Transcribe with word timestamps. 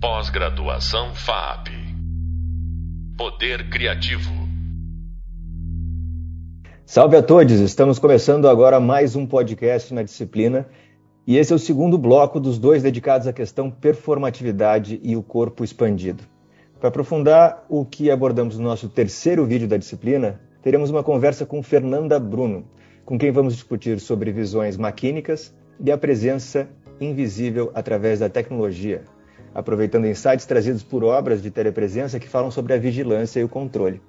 Pós-graduação 0.00 1.12
FAP. 1.12 1.70
Poder 3.16 3.68
Criativo. 3.68 4.30
Salve 6.86 7.16
a 7.16 7.22
todos! 7.22 7.58
Estamos 7.58 7.98
começando 7.98 8.48
agora 8.48 8.78
mais 8.78 9.16
um 9.16 9.26
podcast 9.26 9.92
na 9.92 10.04
disciplina 10.04 10.68
e 11.26 11.36
esse 11.36 11.52
é 11.52 11.56
o 11.56 11.58
segundo 11.58 11.98
bloco 11.98 12.38
dos 12.38 12.60
dois 12.60 12.80
dedicados 12.80 13.26
à 13.26 13.32
questão 13.32 13.72
performatividade 13.72 15.00
e 15.02 15.16
o 15.16 15.22
corpo 15.22 15.64
expandido. 15.64 16.22
Para 16.78 16.90
aprofundar 16.90 17.64
o 17.68 17.84
que 17.84 18.08
abordamos 18.08 18.56
no 18.56 18.62
nosso 18.62 18.88
terceiro 18.88 19.44
vídeo 19.44 19.66
da 19.66 19.76
disciplina, 19.76 20.40
teremos 20.62 20.90
uma 20.90 21.02
conversa 21.02 21.44
com 21.44 21.60
Fernanda 21.60 22.20
Bruno, 22.20 22.64
com 23.04 23.18
quem 23.18 23.32
vamos 23.32 23.52
discutir 23.54 23.98
sobre 23.98 24.30
visões 24.30 24.76
maquínicas 24.76 25.52
e 25.84 25.90
a 25.90 25.98
presença 25.98 26.68
invisível 27.00 27.72
através 27.74 28.20
da 28.20 28.28
tecnologia, 28.28 29.02
aproveitando 29.54 30.06
insights 30.06 30.46
trazidos 30.46 30.82
por 30.82 31.04
obras 31.04 31.42
de 31.42 31.50
telepresença 31.50 32.18
que 32.18 32.28
falam 32.28 32.50
sobre 32.50 32.74
a 32.74 32.78
vigilância 32.78 33.40
e 33.40 33.44
o 33.44 33.48
controle. 33.48 34.00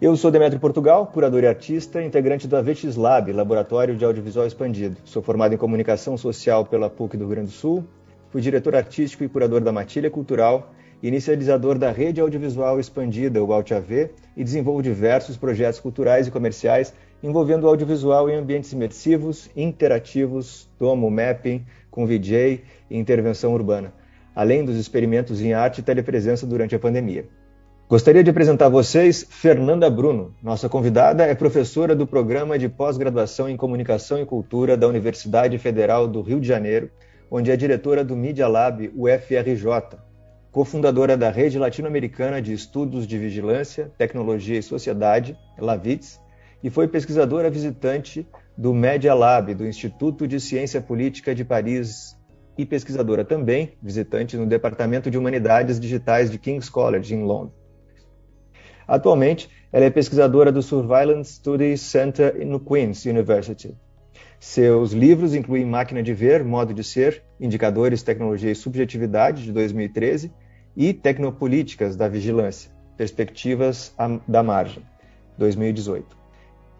Eu 0.00 0.16
sou 0.16 0.30
Demetrio 0.30 0.60
Portugal, 0.60 1.08
curador 1.08 1.42
e 1.42 1.48
artista, 1.48 2.00
integrante 2.00 2.46
do 2.46 2.56
Avetis 2.56 2.94
Lab, 2.94 3.32
Laboratório 3.32 3.96
de 3.96 4.04
Audiovisual 4.04 4.46
Expandido. 4.46 4.96
Sou 5.04 5.20
formado 5.20 5.54
em 5.54 5.58
Comunicação 5.58 6.16
Social 6.16 6.64
pela 6.64 6.88
PUC 6.88 7.16
do 7.16 7.24
Rio 7.24 7.34
Grande 7.34 7.48
do 7.48 7.52
Sul, 7.52 7.84
fui 8.30 8.40
diretor 8.40 8.76
artístico 8.76 9.24
e 9.24 9.28
curador 9.28 9.60
da 9.60 9.72
Matilha 9.72 10.08
Cultural, 10.08 10.72
inicializador 11.02 11.76
da 11.76 11.90
Rede 11.90 12.20
Audiovisual 12.20 12.78
Expandida, 12.78 13.42
o 13.42 13.52
AltAV, 13.52 14.10
e 14.36 14.44
desenvolvo 14.44 14.84
diversos 14.84 15.36
projetos 15.36 15.80
culturais 15.80 16.28
e 16.28 16.30
comerciais 16.30 16.94
envolvendo 17.20 17.64
o 17.64 17.68
audiovisual 17.68 18.30
em 18.30 18.36
ambientes 18.36 18.72
imersivos, 18.72 19.50
interativos, 19.56 20.70
domo 20.78 21.10
mapping, 21.10 21.66
com 21.90 22.06
VJ 22.06 22.62
e 22.88 22.96
intervenção 22.96 23.52
urbana 23.52 23.92
além 24.38 24.64
dos 24.64 24.76
experimentos 24.76 25.40
em 25.40 25.52
arte 25.52 25.80
e 25.80 25.82
telepresença 25.82 26.46
durante 26.46 26.72
a 26.72 26.78
pandemia. 26.78 27.26
Gostaria 27.88 28.22
de 28.22 28.30
apresentar 28.30 28.66
a 28.66 28.68
vocês 28.68 29.26
Fernanda 29.28 29.90
Bruno. 29.90 30.32
Nossa 30.40 30.68
convidada 30.68 31.24
é 31.24 31.34
professora 31.34 31.92
do 31.92 32.06
programa 32.06 32.56
de 32.56 32.68
pós-graduação 32.68 33.48
em 33.48 33.56
Comunicação 33.56 34.22
e 34.22 34.24
Cultura 34.24 34.76
da 34.76 34.86
Universidade 34.86 35.58
Federal 35.58 36.06
do 36.06 36.22
Rio 36.22 36.38
de 36.38 36.46
Janeiro, 36.46 36.88
onde 37.28 37.50
é 37.50 37.56
diretora 37.56 38.04
do 38.04 38.14
Media 38.14 38.46
Lab 38.46 38.92
UFRJ, 38.94 39.98
cofundadora 40.52 41.16
da 41.16 41.30
Rede 41.30 41.58
Latino-Americana 41.58 42.40
de 42.40 42.52
Estudos 42.52 43.08
de 43.08 43.18
Vigilância, 43.18 43.90
Tecnologia 43.98 44.60
e 44.60 44.62
Sociedade, 44.62 45.36
LAVITS, 45.58 46.20
e 46.62 46.70
foi 46.70 46.86
pesquisadora 46.86 47.50
visitante 47.50 48.24
do 48.56 48.72
Media 48.72 49.14
Lab 49.14 49.52
do 49.52 49.66
Instituto 49.66 50.28
de 50.28 50.38
Ciência 50.38 50.80
Política 50.80 51.34
de 51.34 51.44
Paris, 51.44 52.16
e 52.58 52.66
pesquisadora 52.66 53.24
também, 53.24 53.74
visitante 53.80 54.36
no 54.36 54.44
Departamento 54.44 55.08
de 55.08 55.16
Humanidades 55.16 55.78
Digitais 55.78 56.28
de 56.28 56.38
King's 56.38 56.68
College, 56.68 57.14
em 57.14 57.22
Londres. 57.22 57.56
Atualmente, 58.86 59.48
ela 59.70 59.84
é 59.84 59.90
pesquisadora 59.90 60.50
do 60.50 60.60
Surveillance 60.60 61.34
Studies 61.34 61.80
Center 61.82 62.44
no 62.44 62.58
Queen's 62.58 63.04
University. 63.04 63.76
Seus 64.40 64.92
livros 64.92 65.34
incluem 65.34 65.64
Máquina 65.64 66.02
de 66.02 66.12
Ver, 66.12 66.42
Modo 66.42 66.74
de 66.74 66.82
Ser, 66.82 67.22
Indicadores, 67.38 68.02
Tecnologia 68.02 68.50
e 68.50 68.56
Subjetividade, 68.56 69.44
de 69.44 69.52
2013, 69.52 70.32
e 70.76 70.92
Tecnopolíticas 70.92 71.96
da 71.96 72.08
Vigilância, 72.08 72.72
Perspectivas 72.96 73.94
da 74.26 74.42
Margem, 74.42 74.82
2018. 75.36 76.16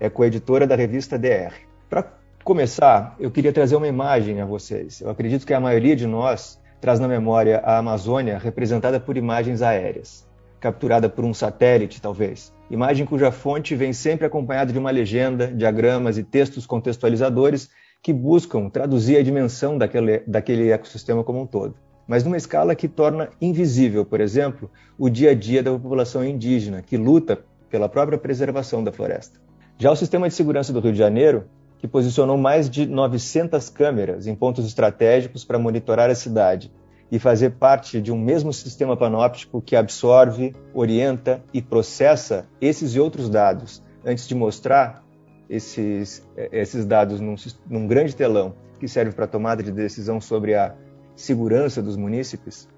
É 0.01 0.09
coeditora 0.09 0.67
da 0.67 0.75
revista 0.75 1.19
DR. 1.19 1.55
Para 1.89 2.18
começar, 2.49 3.15
eu 3.21 3.31
queria 3.31 3.53
trazer 3.53 3.77
uma 3.77 3.87
imagem 3.87 4.41
a 4.41 4.47
vocês. 4.47 5.03
Eu 5.03 5.11
acredito 5.11 5.47
que 5.47 5.53
a 5.53 5.61
maioria 5.61 5.95
de 5.95 6.07
nós 6.07 6.59
traz 6.81 6.99
na 6.99 7.07
memória 7.07 7.59
a 7.63 7.77
Amazônia 7.77 8.39
representada 8.39 8.99
por 8.99 9.19
imagens 9.19 9.61
aéreas, 9.61 10.27
capturada 10.59 11.11
por 11.11 11.27
um 11.27 11.35
satélite, 11.35 12.01
talvez. 12.01 12.51
Imagem 12.71 13.05
cuja 13.05 13.31
fonte 13.31 13.77
vem 13.77 13.93
sempre 13.93 14.25
acompanhada 14.25 14.73
de 14.73 14.79
uma 14.79 14.91
legenda, 14.91 15.49
diagramas 15.49 16.17
e 16.17 16.23
textos 16.23 16.65
contextualizadores 16.65 17.69
que 18.03 18.15
buscam 18.15 18.71
traduzir 18.71 19.19
a 19.19 19.23
dimensão 19.23 19.77
daquele, 19.77 20.21
daquele 20.27 20.71
ecossistema 20.71 21.23
como 21.23 21.43
um 21.43 21.47
todo. 21.47 21.75
Mas 22.07 22.25
numa 22.25 22.39
escala 22.39 22.75
que 22.75 22.89
torna 22.89 23.29
invisível, 23.43 24.07
por 24.07 24.23
exemplo, 24.23 24.71
o 24.99 25.11
dia 25.11 25.33
a 25.33 25.35
dia 25.35 25.63
da 25.63 25.73
população 25.73 26.25
indígena, 26.25 26.81
que 26.81 26.97
luta 26.97 27.41
pela 27.69 27.91
própria 27.91 28.17
preservação 28.17 28.83
da 28.83 28.91
floresta. 28.91 29.39
Já 29.77 29.93
o 29.93 29.97
sistema 29.97 30.27
de 30.27 30.35
segurança 30.35 30.73
do 30.73 30.81
Rio 30.81 30.93
de 30.93 30.99
Janeiro 30.99 31.45
que 31.79 31.87
posicionou 31.87 32.37
mais 32.37 32.69
de 32.69 32.87
900 32.87 33.71
câmeras 33.71 34.27
em 34.27 34.35
pontos 34.35 34.67
estratégicos 34.67 35.45
para 35.45 35.59
monitorar 35.59 36.11
a 36.11 36.15
cidade 36.15 36.73
e 37.11 37.19
fazer 37.19 37.51
parte 37.51 38.01
de 38.01 38.13
um 38.13 38.19
mesmo 38.19 38.53
sistema 38.53 38.97
panóptico 38.97 39.63
que 39.63 39.75
absorve, 39.75 40.55
orienta 40.75 41.43
e 41.55 41.63
processa 41.63 42.47
esses 42.61 42.95
e 42.95 43.01
outros 43.01 43.31
dados 43.31 43.83
antes 44.05 44.29
de 44.29 44.35
mostrar 44.35 45.03
esses, 45.49 46.27
esses 46.53 46.85
dados 46.85 47.21
num, 47.21 47.35
num 47.69 47.87
grande 47.87 48.15
telão 48.15 48.55
que 48.79 48.87
serve 48.87 49.13
para 49.13 49.27
tomada 49.27 49.63
de 49.63 49.73
decisão 49.73 50.21
sobre 50.21 50.55
a 50.55 50.75
segurança 51.17 51.83
dos 51.83 51.97
munícipes, 51.97 52.69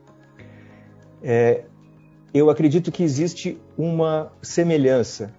é, 1.22 1.64
eu 2.32 2.48
acredito 2.48 2.90
que 2.90 3.02
existe 3.02 3.60
uma 3.76 4.32
semelhança 4.40 5.34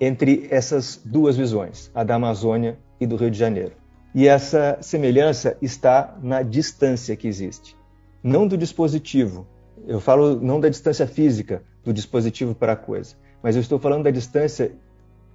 entre 0.00 0.46
essas 0.50 1.00
duas 1.04 1.36
visões, 1.36 1.90
a 1.94 2.04
da 2.04 2.14
Amazônia 2.14 2.78
e 3.00 3.06
do 3.06 3.16
Rio 3.16 3.30
de 3.30 3.38
Janeiro. 3.38 3.72
E 4.14 4.26
essa 4.26 4.78
semelhança 4.80 5.56
está 5.60 6.16
na 6.22 6.42
distância 6.42 7.16
que 7.16 7.28
existe, 7.28 7.76
não 8.22 8.46
do 8.46 8.56
dispositivo. 8.56 9.46
Eu 9.86 10.00
falo 10.00 10.40
não 10.40 10.58
da 10.58 10.68
distância 10.68 11.06
física 11.06 11.62
do 11.84 11.92
dispositivo 11.92 12.54
para 12.54 12.72
a 12.72 12.76
coisa, 12.76 13.14
mas 13.42 13.56
eu 13.56 13.60
estou 13.60 13.78
falando 13.78 14.04
da 14.04 14.10
distância 14.10 14.72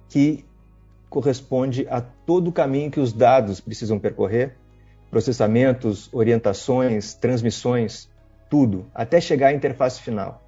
que 0.08 0.44
corresponde 1.08 1.86
a 1.88 2.00
todo 2.00 2.48
o 2.48 2.52
caminho 2.52 2.90
que 2.90 3.00
os 3.00 3.12
dados 3.12 3.60
precisam 3.60 3.98
percorrer, 3.98 4.56
processamentos, 5.10 6.08
orientações, 6.12 7.14
transmissões, 7.14 8.10
tudo, 8.50 8.86
até 8.94 9.20
chegar 9.20 9.48
à 9.48 9.52
interface 9.52 10.00
final 10.00 10.41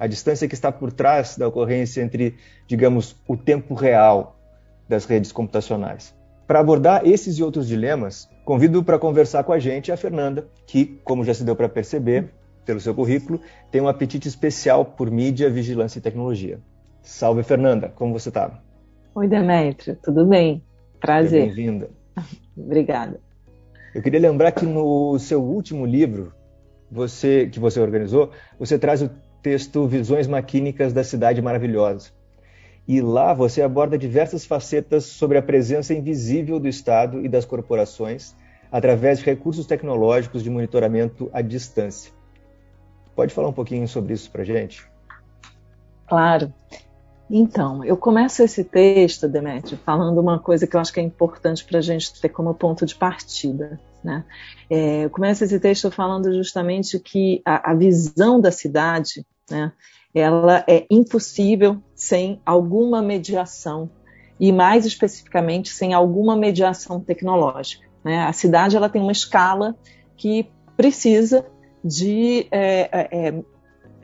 a 0.00 0.06
distância 0.06 0.48
que 0.48 0.54
está 0.54 0.72
por 0.72 0.90
trás 0.90 1.36
da 1.36 1.46
ocorrência 1.46 2.00
entre, 2.00 2.36
digamos, 2.66 3.14
o 3.28 3.36
tempo 3.36 3.74
real 3.74 4.40
das 4.88 5.04
redes 5.04 5.30
computacionais. 5.30 6.16
Para 6.46 6.58
abordar 6.58 7.06
esses 7.06 7.36
e 7.36 7.42
outros 7.42 7.68
dilemas, 7.68 8.26
convido 8.42 8.82
para 8.82 8.98
conversar 8.98 9.44
com 9.44 9.52
a 9.52 9.58
gente 9.58 9.92
a 9.92 9.98
Fernanda, 9.98 10.48
que, 10.66 10.98
como 11.04 11.22
já 11.22 11.34
se 11.34 11.44
deu 11.44 11.54
para 11.54 11.68
perceber 11.68 12.30
pelo 12.64 12.80
seu 12.80 12.94
currículo, 12.94 13.42
tem 13.70 13.82
um 13.82 13.88
apetite 13.88 14.26
especial 14.26 14.86
por 14.86 15.10
mídia, 15.10 15.50
vigilância 15.50 15.98
e 15.98 16.02
tecnologia. 16.02 16.58
Salve, 17.02 17.42
Fernanda, 17.42 17.92
como 17.94 18.18
você 18.18 18.30
está? 18.30 18.58
Oi, 19.14 19.28
Demetrio, 19.28 19.98
tudo 20.02 20.24
bem? 20.24 20.64
Prazer. 20.98 21.44
Bem-vinda. 21.48 21.90
Obrigada. 22.56 23.20
Eu 23.94 24.00
queria 24.00 24.20
lembrar 24.20 24.52
que 24.52 24.64
no 24.64 25.18
seu 25.18 25.42
último 25.42 25.84
livro, 25.84 26.32
você 26.90 27.46
que 27.52 27.60
você 27.60 27.78
organizou, 27.80 28.30
você 28.58 28.78
traz 28.78 29.02
o 29.02 29.10
texto 29.42 29.86
Visões 29.86 30.26
Maquínicas 30.26 30.92
da 30.92 31.04
Cidade 31.04 31.40
Maravilhosa. 31.40 32.10
E 32.86 33.00
lá 33.00 33.32
você 33.32 33.62
aborda 33.62 33.96
diversas 33.96 34.44
facetas 34.44 35.04
sobre 35.04 35.38
a 35.38 35.42
presença 35.42 35.94
invisível 35.94 36.58
do 36.58 36.68
Estado 36.68 37.24
e 37.24 37.28
das 37.28 37.44
corporações 37.44 38.34
através 38.70 39.18
de 39.18 39.24
recursos 39.24 39.66
tecnológicos 39.66 40.42
de 40.42 40.50
monitoramento 40.50 41.28
à 41.32 41.42
distância. 41.42 42.12
Pode 43.14 43.34
falar 43.34 43.48
um 43.48 43.52
pouquinho 43.52 43.86
sobre 43.86 44.14
isso 44.14 44.30
para 44.30 44.44
gente? 44.44 44.88
Claro. 46.06 46.52
Então, 47.28 47.84
eu 47.84 47.96
começo 47.96 48.42
esse 48.42 48.64
texto, 48.64 49.28
Demetrio, 49.28 49.78
falando 49.84 50.18
uma 50.18 50.38
coisa 50.38 50.66
que 50.66 50.74
eu 50.74 50.80
acho 50.80 50.92
que 50.92 50.98
é 50.98 51.02
importante 51.02 51.64
para 51.64 51.78
a 51.78 51.82
gente 51.82 52.20
ter 52.20 52.28
como 52.28 52.52
ponto 52.54 52.84
de 52.84 52.94
partida. 52.94 53.78
Né? 54.02 54.24
É, 54.68 55.04
eu 55.04 55.10
começo 55.10 55.44
esse 55.44 55.60
texto 55.60 55.90
falando 55.90 56.32
justamente 56.32 56.98
que 56.98 57.42
a, 57.44 57.72
a 57.72 57.74
visão 57.74 58.40
da 58.40 58.50
cidade, 58.50 59.26
né, 59.50 59.72
ela 60.14 60.64
é 60.66 60.86
impossível 60.90 61.82
sem 61.94 62.40
alguma 62.44 63.02
mediação 63.02 63.90
e 64.38 64.52
mais 64.52 64.86
especificamente 64.86 65.68
sem 65.68 65.92
alguma 65.92 66.34
mediação 66.34 67.00
tecnológica. 67.00 67.86
Né? 68.02 68.24
A 68.24 68.32
cidade 68.32 68.76
ela 68.76 68.88
tem 68.88 69.02
uma 69.02 69.12
escala 69.12 69.76
que 70.16 70.48
precisa 70.76 71.46
de 71.84 72.46
é, 72.50 72.88
é, 72.90 73.28
é 73.28 73.42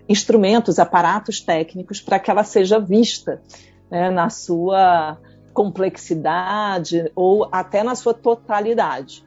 instrumentos, 0.08 0.78
aparatos 0.78 1.40
técnicos 1.40 2.00
para 2.00 2.18
que 2.18 2.30
ela 2.30 2.44
seja 2.44 2.78
vista 2.78 3.42
né, 3.90 4.10
na 4.10 4.30
sua 4.30 5.18
complexidade 5.52 7.10
ou 7.14 7.48
até 7.50 7.82
na 7.82 7.94
sua 7.94 8.12
totalidade. 8.12 9.24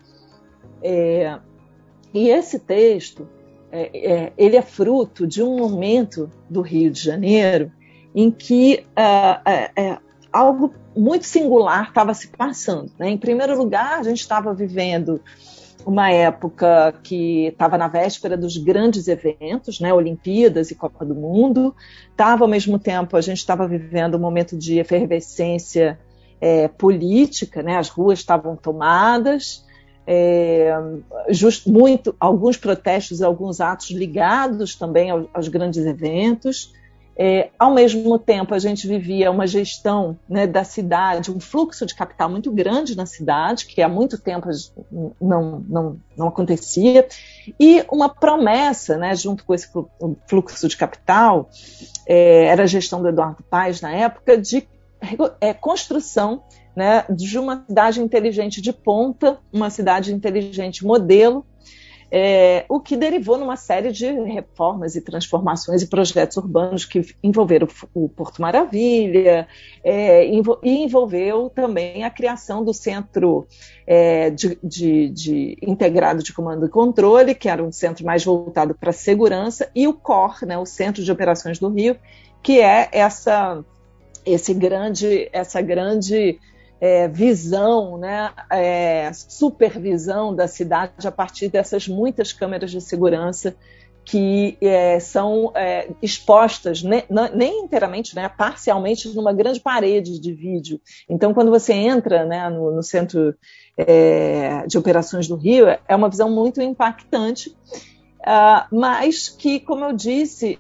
É, 0.82 1.38
e 2.14 2.30
esse 2.30 2.60
texto, 2.60 3.28
é, 3.72 4.12
é, 4.12 4.34
ele 4.38 4.56
é 4.56 4.62
fruto 4.62 5.28
de 5.28 5.44
um 5.44 5.58
momento 5.58 6.30
do 6.50 6.62
Rio 6.62 6.92
de 6.92 7.02
Janeiro 7.02 7.72
em 8.16 8.32
que 8.32 8.86
é, 8.96 9.98
algo 10.34 10.74
muito 10.96 11.26
singular 11.26 11.90
estava 11.90 12.14
se 12.14 12.28
passando. 12.30 12.92
Né? 12.98 13.10
Em 13.10 13.18
primeiro 13.18 13.58
lugar, 13.58 14.00
a 14.00 14.04
gente 14.04 14.20
estava 14.20 14.54
vivendo 14.54 15.22
uma 15.86 16.12
época 16.12 16.94
que 17.04 17.48
estava 17.48 17.78
na 17.78 17.88
véspera 17.88 18.36
dos 18.36 18.58
grandes 18.58 19.08
eventos, 19.08 19.80
né, 19.80 19.94
Olimpíadas 19.94 20.72
e 20.72 20.76
Copa 20.76 21.06
do 21.06 21.16
Mundo. 21.16 21.76
Estava, 22.12 22.44
ao 22.44 22.50
mesmo 22.50 22.78
tempo, 22.78 23.16
a 23.16 23.22
gente 23.22 23.38
estava 23.38 23.68
vivendo 23.68 24.16
um 24.16 24.20
momento 24.20 24.58
de 24.58 24.78
efervescência 24.78 26.00
é, 26.42 26.68
política, 26.68 27.64
né, 27.64 27.78
as 27.78 27.90
ruas 27.90 28.20
estavam 28.20 28.56
tomadas, 28.56 29.66
é, 30.12 30.74
just, 31.30 31.68
muito, 31.68 32.16
alguns 32.20 32.58
protestos, 32.58 33.22
alguns 33.22 33.62
atos 33.62 33.92
ligados 33.92 34.76
também 34.76 35.12
aos, 35.12 35.28
aos 35.32 35.48
grandes 35.48 35.86
eventos. 35.86 36.74
É, 37.16 37.50
ao 37.60 37.72
mesmo 37.72 38.18
tempo, 38.18 38.56
a 38.56 38.60
gente 38.60 38.88
vivia 38.88 39.30
uma 39.30 39.46
gestão 39.46 40.18
né, 40.28 40.48
da 40.48 40.64
cidade, 40.64 41.30
um 41.30 41.40
fluxo 41.40 41.86
de 41.86 41.94
capital 41.94 42.28
muito 42.28 42.52
grande 42.52 42.98
na 42.98 43.06
cidade, 43.06 43.68
que 43.68 43.84
há 43.84 43.90
muito 43.90 44.18
tempo 44.18 44.48
não, 45.22 45.64
não, 45.68 46.00
não 46.18 46.28
acontecia, 46.30 47.08
e 47.60 47.86
uma 47.92 48.10
promessa, 48.10 48.98
né, 48.98 49.14
junto 49.16 49.46
com 49.46 49.54
esse 49.54 49.70
fluxo 50.28 50.68
de 50.68 50.78
capital, 50.78 51.50
é, 52.08 52.46
era 52.46 52.64
a 52.64 52.68
gestão 52.68 53.00
do 53.00 53.10
Eduardo 53.10 53.44
Paes 53.44 53.80
na 53.80 53.92
época, 53.92 54.38
de 54.38 54.68
é, 55.40 55.54
construção 55.54 56.42
né, 56.80 57.04
de 57.10 57.38
uma 57.38 57.66
cidade 57.68 58.02
inteligente 58.02 58.62
de 58.62 58.72
ponta, 58.72 59.38
uma 59.52 59.70
cidade 59.70 60.14
inteligente 60.14 60.86
modelo, 60.86 61.46
é, 62.10 62.64
o 62.70 62.80
que 62.80 62.96
derivou 62.96 63.38
numa 63.38 63.58
série 63.58 63.92
de 63.92 64.10
reformas 64.10 64.96
e 64.96 65.02
transformações 65.02 65.82
e 65.82 65.88
projetos 65.88 66.38
urbanos 66.38 66.86
que 66.86 67.06
envolveram 67.22 67.68
o 67.94 68.08
Porto 68.08 68.42
Maravilha 68.42 69.46
é, 69.84 70.26
e 70.26 70.42
envolveu 70.64 71.50
também 71.50 72.06
a 72.06 72.10
criação 72.10 72.64
do 72.64 72.74
Centro 72.74 73.46
é, 73.86 74.30
de, 74.30 74.58
de, 74.64 75.10
de, 75.10 75.58
Integrado 75.62 76.24
de 76.24 76.32
Comando 76.32 76.66
e 76.66 76.70
Controle, 76.70 77.36
que 77.36 77.50
era 77.50 77.62
um 77.62 77.74
centro 77.74 78.06
mais 78.06 78.24
voltado 78.24 78.74
para 78.74 78.92
a 78.92 78.94
segurança, 78.94 79.70
e 79.76 79.86
o 79.86 79.94
COR, 79.94 80.46
né, 80.46 80.58
o 80.58 80.66
Centro 80.66 81.04
de 81.04 81.12
Operações 81.12 81.60
do 81.60 81.68
Rio, 81.68 81.98
que 82.42 82.62
é 82.62 82.88
essa, 82.94 83.66
esse 84.26 84.54
grande, 84.54 85.30
essa 85.34 85.62
grande 85.62 86.40
é, 86.82 87.08
visão, 87.08 87.98
né, 87.98 88.32
é, 88.50 89.12
supervisão 89.14 90.34
da 90.34 90.48
cidade 90.48 91.08
a 91.08 91.12
partir 91.12 91.50
dessas 91.50 91.88
muitas 91.88 92.32
câmeras 92.32 92.72
de 92.72 92.82
segurança 92.82 93.56
que 94.06 94.58
é, 94.60 95.00
são 95.00 95.52
é, 95.54 95.90
expostas 96.02 96.82
ne, 96.82 97.04
nem 97.36 97.66
inteiramente, 97.66 98.16
né, 98.16 98.28
parcialmente 98.28 99.08
numa 99.10 99.32
grande 99.32 99.60
parede 99.60 100.20
de 100.20 100.34
vídeo. 100.34 100.82
Então, 101.08 101.32
quando 101.32 101.52
você 101.52 101.74
entra 101.74 102.26
né, 102.26 102.50
no, 102.50 102.72
no 102.72 102.82
centro 102.82 103.36
é, 103.78 104.66
de 104.66 104.80
operações 104.80 105.28
do 105.28 105.36
Rio, 105.36 105.68
é 105.88 105.96
uma 105.96 106.10
visão 106.10 106.30
muito 106.30 106.60
impactante, 106.60 107.56
uh, 108.22 108.66
mas 108.76 109.30
que, 109.30 109.60
como 109.60 109.86
eu 109.86 109.94
disse, 109.94 110.58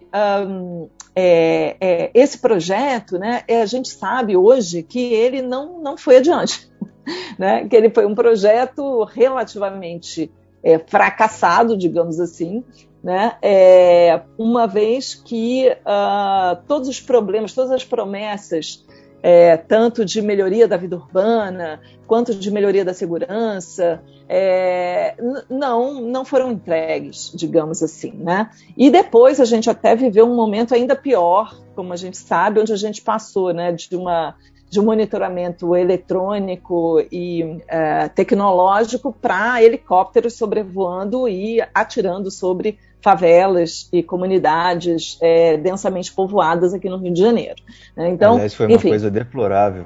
um, 0.48 0.88
é, 1.22 1.76
é, 1.82 2.12
esse 2.14 2.38
projeto, 2.38 3.20
né, 3.20 3.44
é, 3.46 3.62
a 3.62 3.66
gente 3.66 3.90
sabe 3.90 4.38
hoje 4.38 4.82
que 4.84 5.14
ele 5.14 5.42
não, 5.42 5.82
não 5.82 5.98
foi 5.98 6.18
adiante, 6.18 6.72
né, 7.38 7.68
que 7.68 7.76
ele 7.76 7.90
foi 7.90 8.06
um 8.06 8.16
projeto 8.16 9.04
relativamente 9.04 10.32
é, 10.64 10.80
fracassado, 10.80 11.78
digamos 11.78 12.22
assim, 12.22 12.64
né, 13.04 13.38
é, 13.42 14.22
uma 14.38 14.66
vez 14.66 15.14
que 15.14 15.70
uh, 15.70 16.62
todos 16.68 16.88
os 16.88 17.02
problemas, 17.02 17.54
todas 17.54 17.72
as 17.72 17.84
promessas 17.84 18.86
é, 19.22 19.58
tanto 19.58 20.06
de 20.06 20.22
melhoria 20.22 20.68
da 20.68 20.78
vida 20.78 20.96
urbana 20.96 21.80
quanto 22.08 22.34
de 22.34 22.50
melhoria 22.50 22.84
da 22.84 22.94
segurança, 22.94 24.02
é, 24.28 25.16
não, 25.50 26.02
não 26.02 26.26
foram 26.26 26.52
entregues, 26.52 27.32
digamos 27.36 27.84
assim, 27.84 28.12
né? 28.12 28.50
E 28.76 28.90
depois 28.90 29.40
a 29.40 29.46
gente 29.46 29.70
até 29.70 29.96
viveu 29.96 30.26
um 30.26 30.36
momento 30.36 30.74
ainda 30.74 30.96
pior, 30.96 31.56
como 31.76 31.94
a 31.94 31.96
gente 31.96 32.18
sabe, 32.18 32.60
onde 32.60 32.74
a 32.74 32.78
gente 32.78 33.02
passou, 33.02 33.54
né, 33.54 33.72
de 33.72 33.96
uma 33.96 34.36
de 34.70 34.80
um 34.80 34.86
monitoramento 34.86 35.76
eletrônico 35.76 37.04
e 37.12 37.60
é, 37.68 38.08
tecnológico 38.10 39.12
para 39.12 39.64
helicópteros 39.64 40.36
sobrevoando 40.36 41.28
e 41.28 41.60
atirando 41.74 42.30
sobre 42.30 42.78
favelas 43.02 43.88
e 43.92 44.04
comunidades 44.04 45.18
é, 45.22 45.58
densamente 45.58 46.14
povoadas 46.14 46.74
aqui 46.74 46.90
no 46.90 46.98
Rio 46.98 47.14
de 47.14 47.20
Janeiro. 47.20 47.62
Né? 47.96 48.10
Então, 48.10 48.34
Aliás, 48.34 48.54
foi 48.54 48.66
uma 48.66 48.76
enfim, 48.76 48.90
coisa 48.90 49.10
deplorável. 49.10 49.86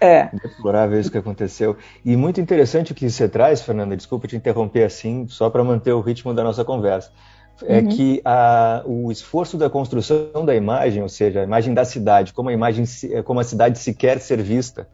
É. 0.00 0.30
Deplorável 0.32 0.98
isso 0.98 1.10
que 1.10 1.18
aconteceu. 1.18 1.76
E 2.04 2.16
muito 2.16 2.40
interessante 2.40 2.92
o 2.92 2.94
que 2.94 3.08
você 3.08 3.28
traz, 3.28 3.60
Fernanda, 3.60 3.96
desculpa 3.96 4.26
te 4.26 4.36
interromper 4.36 4.84
assim, 4.84 5.26
só 5.28 5.50
para 5.50 5.62
manter 5.62 5.92
o 5.92 6.00
ritmo 6.00 6.32
da 6.32 6.42
nossa 6.42 6.64
conversa. 6.64 7.10
É 7.66 7.80
uhum. 7.80 7.88
que 7.88 8.22
a, 8.24 8.82
o 8.86 9.12
esforço 9.12 9.58
da 9.58 9.68
construção 9.68 10.46
da 10.46 10.54
imagem, 10.54 11.02
ou 11.02 11.08
seja, 11.10 11.40
a 11.40 11.44
imagem 11.44 11.74
da 11.74 11.84
cidade, 11.84 12.32
como 12.32 12.48
a 12.48 12.52
imagem, 12.52 12.84
como 13.24 13.38
a 13.38 13.44
cidade 13.44 13.78
se 13.78 13.92
quer 13.92 14.18
ser 14.18 14.40
vista, 14.40 14.88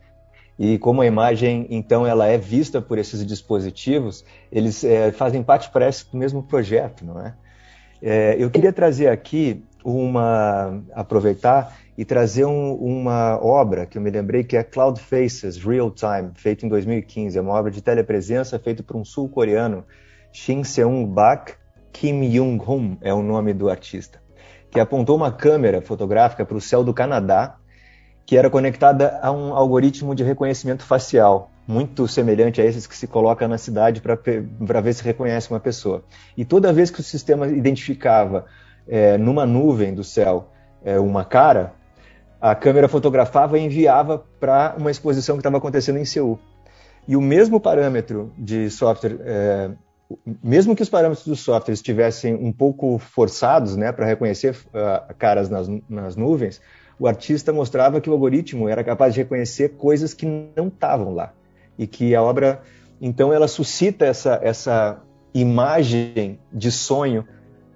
e 0.58 0.78
como 0.78 1.02
a 1.02 1.06
imagem, 1.06 1.66
então, 1.70 2.06
ela 2.06 2.26
é 2.26 2.38
vista 2.38 2.80
por 2.80 2.98
esses 2.98 3.24
dispositivos, 3.24 4.24
eles 4.50 4.82
é, 4.82 5.12
fazem 5.12 5.42
parte, 5.42 5.70
parece, 5.70 6.10
do 6.10 6.16
mesmo 6.16 6.42
projeto, 6.42 7.04
não 7.04 7.20
é? 7.20 7.34
É, 8.08 8.36
eu 8.38 8.48
queria 8.48 8.72
trazer 8.72 9.08
aqui 9.08 9.64
uma. 9.84 10.80
aproveitar 10.94 11.76
e 11.98 12.04
trazer 12.04 12.44
um, 12.44 12.74
uma 12.74 13.36
obra 13.44 13.84
que 13.84 13.98
eu 13.98 14.02
me 14.02 14.10
lembrei 14.10 14.44
que 14.44 14.56
é 14.56 14.62
Cloud 14.62 15.00
Faces 15.00 15.56
Real 15.56 15.90
Time, 15.90 16.30
feita 16.36 16.64
em 16.64 16.68
2015. 16.68 17.36
É 17.36 17.40
uma 17.40 17.54
obra 17.54 17.68
de 17.68 17.82
telepresença 17.82 18.60
feita 18.60 18.80
por 18.80 18.94
um 18.94 19.04
sul-coreano, 19.04 19.84
Shin 20.32 20.62
Seung 20.62 21.04
Bak 21.04 21.54
Kim 21.92 22.30
Jung-hoon, 22.30 22.96
é 23.00 23.12
o 23.12 23.24
nome 23.24 23.52
do 23.52 23.68
artista, 23.68 24.22
que 24.70 24.78
apontou 24.78 25.16
uma 25.16 25.32
câmera 25.32 25.82
fotográfica 25.82 26.44
para 26.44 26.56
o 26.56 26.60
céu 26.60 26.84
do 26.84 26.94
Canadá, 26.94 27.56
que 28.24 28.36
era 28.36 28.48
conectada 28.48 29.18
a 29.20 29.32
um 29.32 29.52
algoritmo 29.52 30.14
de 30.14 30.22
reconhecimento 30.22 30.84
facial 30.84 31.50
muito 31.66 32.06
semelhante 32.06 32.60
a 32.60 32.64
esses 32.64 32.86
que 32.86 32.96
se 32.96 33.06
coloca 33.06 33.48
na 33.48 33.58
cidade 33.58 34.00
para 34.00 34.80
ver 34.80 34.92
se 34.92 35.02
reconhece 35.02 35.50
uma 35.50 35.58
pessoa. 35.58 36.04
E 36.36 36.44
toda 36.44 36.72
vez 36.72 36.90
que 36.90 37.00
o 37.00 37.02
sistema 37.02 37.48
identificava 37.48 38.46
é, 38.86 39.18
numa 39.18 39.44
nuvem 39.44 39.92
do 39.92 40.04
céu 40.04 40.52
é, 40.84 40.98
uma 41.00 41.24
cara, 41.24 41.74
a 42.40 42.54
câmera 42.54 42.88
fotografava 42.88 43.58
e 43.58 43.64
enviava 43.64 44.24
para 44.38 44.76
uma 44.78 44.90
exposição 44.90 45.36
que 45.36 45.40
estava 45.40 45.56
acontecendo 45.56 45.98
em 45.98 46.04
Seul. 46.04 46.38
E 47.08 47.16
o 47.16 47.20
mesmo 47.20 47.58
parâmetro 47.58 48.32
de 48.38 48.70
software, 48.70 49.18
é, 49.20 49.70
mesmo 50.42 50.76
que 50.76 50.82
os 50.82 50.88
parâmetros 50.88 51.26
do 51.26 51.34
software 51.34 51.74
estivessem 51.74 52.34
um 52.34 52.52
pouco 52.52 52.98
forçados 52.98 53.76
né, 53.76 53.90
para 53.90 54.06
reconhecer 54.06 54.54
uh, 54.68 55.14
caras 55.18 55.50
nas, 55.50 55.68
nas 55.88 56.14
nuvens, 56.14 56.60
o 56.98 57.06
artista 57.06 57.52
mostrava 57.52 58.00
que 58.00 58.08
o 58.08 58.12
algoritmo 58.12 58.68
era 58.68 58.82
capaz 58.84 59.14
de 59.14 59.20
reconhecer 59.20 59.70
coisas 59.70 60.14
que 60.14 60.26
não 60.56 60.68
estavam 60.68 61.12
lá 61.12 61.32
e 61.78 61.86
que 61.86 62.14
a 62.14 62.22
obra, 62.22 62.62
então, 63.00 63.32
ela 63.32 63.48
suscita 63.48 64.04
essa, 64.04 64.40
essa 64.42 65.02
imagem 65.34 66.38
de 66.52 66.70
sonho, 66.70 67.26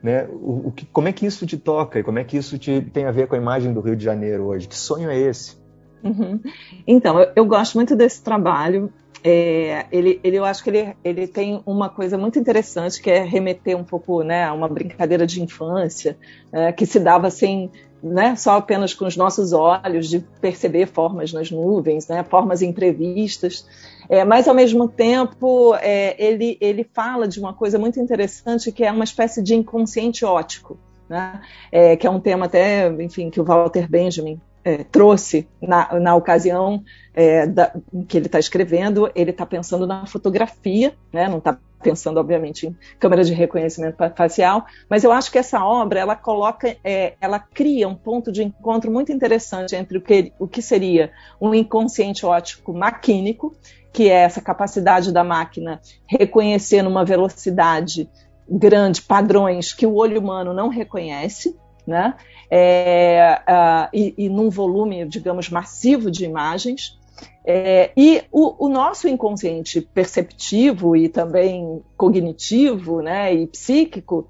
né? 0.03 0.27
O, 0.31 0.69
o 0.69 0.73
que, 0.73 0.87
como 0.87 1.09
é 1.09 1.13
que 1.13 1.27
isso 1.27 1.47
te 1.47 1.59
toca 1.59 1.99
e 1.99 2.03
como 2.03 2.19
é 2.19 2.25
que 2.25 2.37
isso 2.37 2.59
te, 2.59 2.81
tem 2.81 3.05
a 3.05 3.11
ver 3.11 3.27
com 3.27 3.35
a 3.35 3.39
imagem 3.39 3.73
do 3.73 3.81
Rio 3.81 3.97
de 3.97 4.05
Janeiro 4.05 4.45
hoje? 4.45 4.67
Que 4.67 4.77
sonho 4.77 5.11
é 5.11 5.19
esse? 5.19 5.59
Uhum. 6.03 6.41
Então, 6.87 7.21
eu, 7.21 7.33
eu, 7.37 7.45
gosto 7.45 7.75
muito 7.75 7.95
desse 7.95 8.23
trabalho. 8.23 8.91
É, 9.23 9.85
ele, 9.93 10.19
ele, 10.25 10.39
eu 10.39 10.47
acho 10.47 10.65
que 10.65 10.71
ele, 10.71 10.97
ele 11.05 11.27
tem 11.27 11.63
uma 11.67 11.91
coisa 11.91 12.17
muito 12.17 12.39
interessante 12.39 13.03
que 13.03 13.11
é 13.11 13.23
remeter 13.23 13.77
um 13.77 13.85
pouco 13.85 14.23
né, 14.23 14.45
a 14.45 14.55
uma 14.55 14.67
brincadeira 14.67 15.27
de 15.27 15.43
infância 15.43 16.17
é, 16.51 16.73
que 16.73 16.87
se 16.87 16.99
dava 16.99 17.29
sem 17.29 17.71
né, 18.03 18.35
só 18.37 18.57
apenas 18.57 18.95
com 18.95 19.07
os 19.07 19.17
nossos 19.17 19.53
olhos, 19.53 20.09
de 20.09 20.21
perceber 20.41 20.87
formas 20.87 21.33
nas 21.33 21.51
nuvens, 21.51 22.09
né, 22.09 22.25
formas 22.25 22.63
imprevistas. 22.63 23.67
É, 24.09 24.25
mas, 24.25 24.49
ao 24.49 24.55
mesmo 24.55 24.89
tempo, 24.89 25.75
é, 25.77 26.15
ele, 26.19 26.57
ele 26.61 26.85
fala 26.93 27.29
de 27.29 27.39
uma 27.39 27.53
coisa 27.53 27.79
muito 27.79 28.01
interessante 28.01 28.73
que 28.73 28.85
é 28.85 28.91
uma 28.91 29.05
espécie 29.05 29.43
de 29.43 29.55
inconsciente 29.55 30.25
ótico, 30.25 30.79
né, 31.09 31.41
é, 31.71 31.97
que 31.97 32.07
é 32.07 32.11
um 32.11 32.21
tema 32.21 32.47
até, 32.47 32.89
enfim, 33.03 33.31
que 33.31 33.41
o 33.41 33.45
Walter 33.45 33.89
Benjamin 33.89 34.41
é, 34.65 34.85
trouxe 34.85 35.49
na, 35.61 35.99
na 35.99 36.15
ocasião 36.15 36.83
é, 37.15 37.47
da, 37.47 37.73
que 38.09 38.17
ele 38.17 38.27
está 38.27 38.39
escrevendo, 38.39 39.11
ele 39.15 39.31
está 39.31 39.47
pensando 39.47 39.87
na 39.87 40.07
fotografia, 40.07 40.95
né, 41.13 41.29
não 41.29 41.39
está 41.39 41.59
pensando, 41.83 42.19
obviamente, 42.19 42.67
em 42.67 42.77
câmera 42.99 43.25
de 43.25 43.33
reconhecimento 43.33 43.97
facial, 44.17 44.65
mas 44.89 45.05
eu 45.05 45.13
acho 45.13 45.31
que 45.31 45.39
essa 45.39 45.65
obra 45.65 46.01
ela 46.01 46.17
coloca, 46.17 46.77
é, 46.85 47.15
ela 47.21 47.39
cria 47.39 47.89
um 47.89 47.95
ponto 47.95 48.31
de 48.31 48.43
encontro 48.43 48.91
muito 48.91 49.13
interessante 49.13 49.75
entre 49.75 49.99
o 49.99 50.01
que, 50.01 50.33
o 50.39 50.47
que 50.47 50.63
seria 50.63 51.11
um 51.41 51.55
inconsciente 51.55 52.25
óptico 52.25 52.73
maquínico, 52.73 53.55
que 53.93 54.09
é 54.09 54.23
essa 54.23 54.41
capacidade 54.41 55.13
da 55.13 55.25
máquina 55.25 55.81
reconhecer 56.07 56.83
numa 56.83 57.05
velocidade 57.05 58.09
grande 58.49 59.03
padrões 59.03 59.73
que 59.73 59.87
o 59.87 59.95
olho 59.95 60.21
humano 60.21 60.53
não 60.53 60.69
reconhece, 60.69 61.57
né? 61.87 62.15
É, 62.51 63.41
uh, 63.49 63.89
e, 63.93 64.15
e 64.19 64.29
num 64.29 64.51
volume, 64.51 65.07
digamos, 65.07 65.49
massivo 65.49 66.11
de 66.11 66.25
imagens, 66.25 66.99
É, 67.45 67.91
e 67.97 68.23
o, 68.31 68.67
o, 68.67 68.69
nosso 68.69 69.09
inconsciente 69.09 69.81
perceptivo 69.81 70.95
e 70.95 71.09
também 71.09 71.83
cognitivo 71.97 73.01
né, 73.01 73.33
e 73.35 73.47
psíquico, 73.47 74.27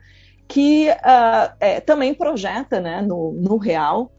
que 0.47 0.89
uh, 0.89 1.53
é, 1.59 1.81
também 1.81 2.15
projeta 2.15 2.81
né, 2.81 3.03
no, 3.03 3.33
no 3.33 3.57
real 3.57 4.13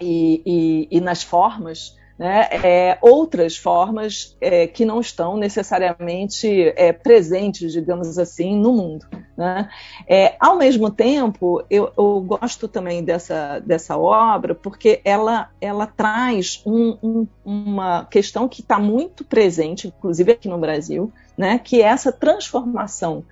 e, 0.00 0.42
e, 0.46 0.98
e 0.98 1.00
nas 1.00 1.22
formas 1.22 1.94
né, 2.18 2.48
é, 2.62 2.98
outras 3.02 3.56
formas 3.56 4.36
é, 4.40 4.66
que 4.66 4.84
não 4.84 5.00
estão 5.00 5.36
necessariamente 5.36 6.72
é, 6.76 6.92
presentes, 6.92 7.72
digamos 7.72 8.18
assim, 8.18 8.58
no 8.58 8.72
mundo. 8.72 9.06
Né? 9.36 9.68
É, 10.08 10.36
ao 10.38 10.56
mesmo 10.56 10.90
tempo, 10.90 11.64
eu, 11.68 11.92
eu, 11.96 12.20
gosto 12.20 12.68
também 12.68 13.02
dessa, 13.02 13.58
dessa 13.60 13.98
obra 13.98 14.54
porque 14.54 15.00
ela, 15.04 15.50
ela 15.60 15.86
traz 15.86 16.62
um, 16.64 16.96
um, 17.02 17.26
uma 17.44 18.04
questão 18.04 18.48
que 18.48 18.60
está 18.60 18.78
muito 18.78 19.24
presente, 19.24 19.88
inclusive 19.88 20.32
aqui 20.32 20.48
no 20.48 20.58
Brasil, 20.58 21.12
né, 21.36 21.58
que 21.58 21.82
é 21.82 21.86
essa 21.86 22.12
transformação 22.12 23.24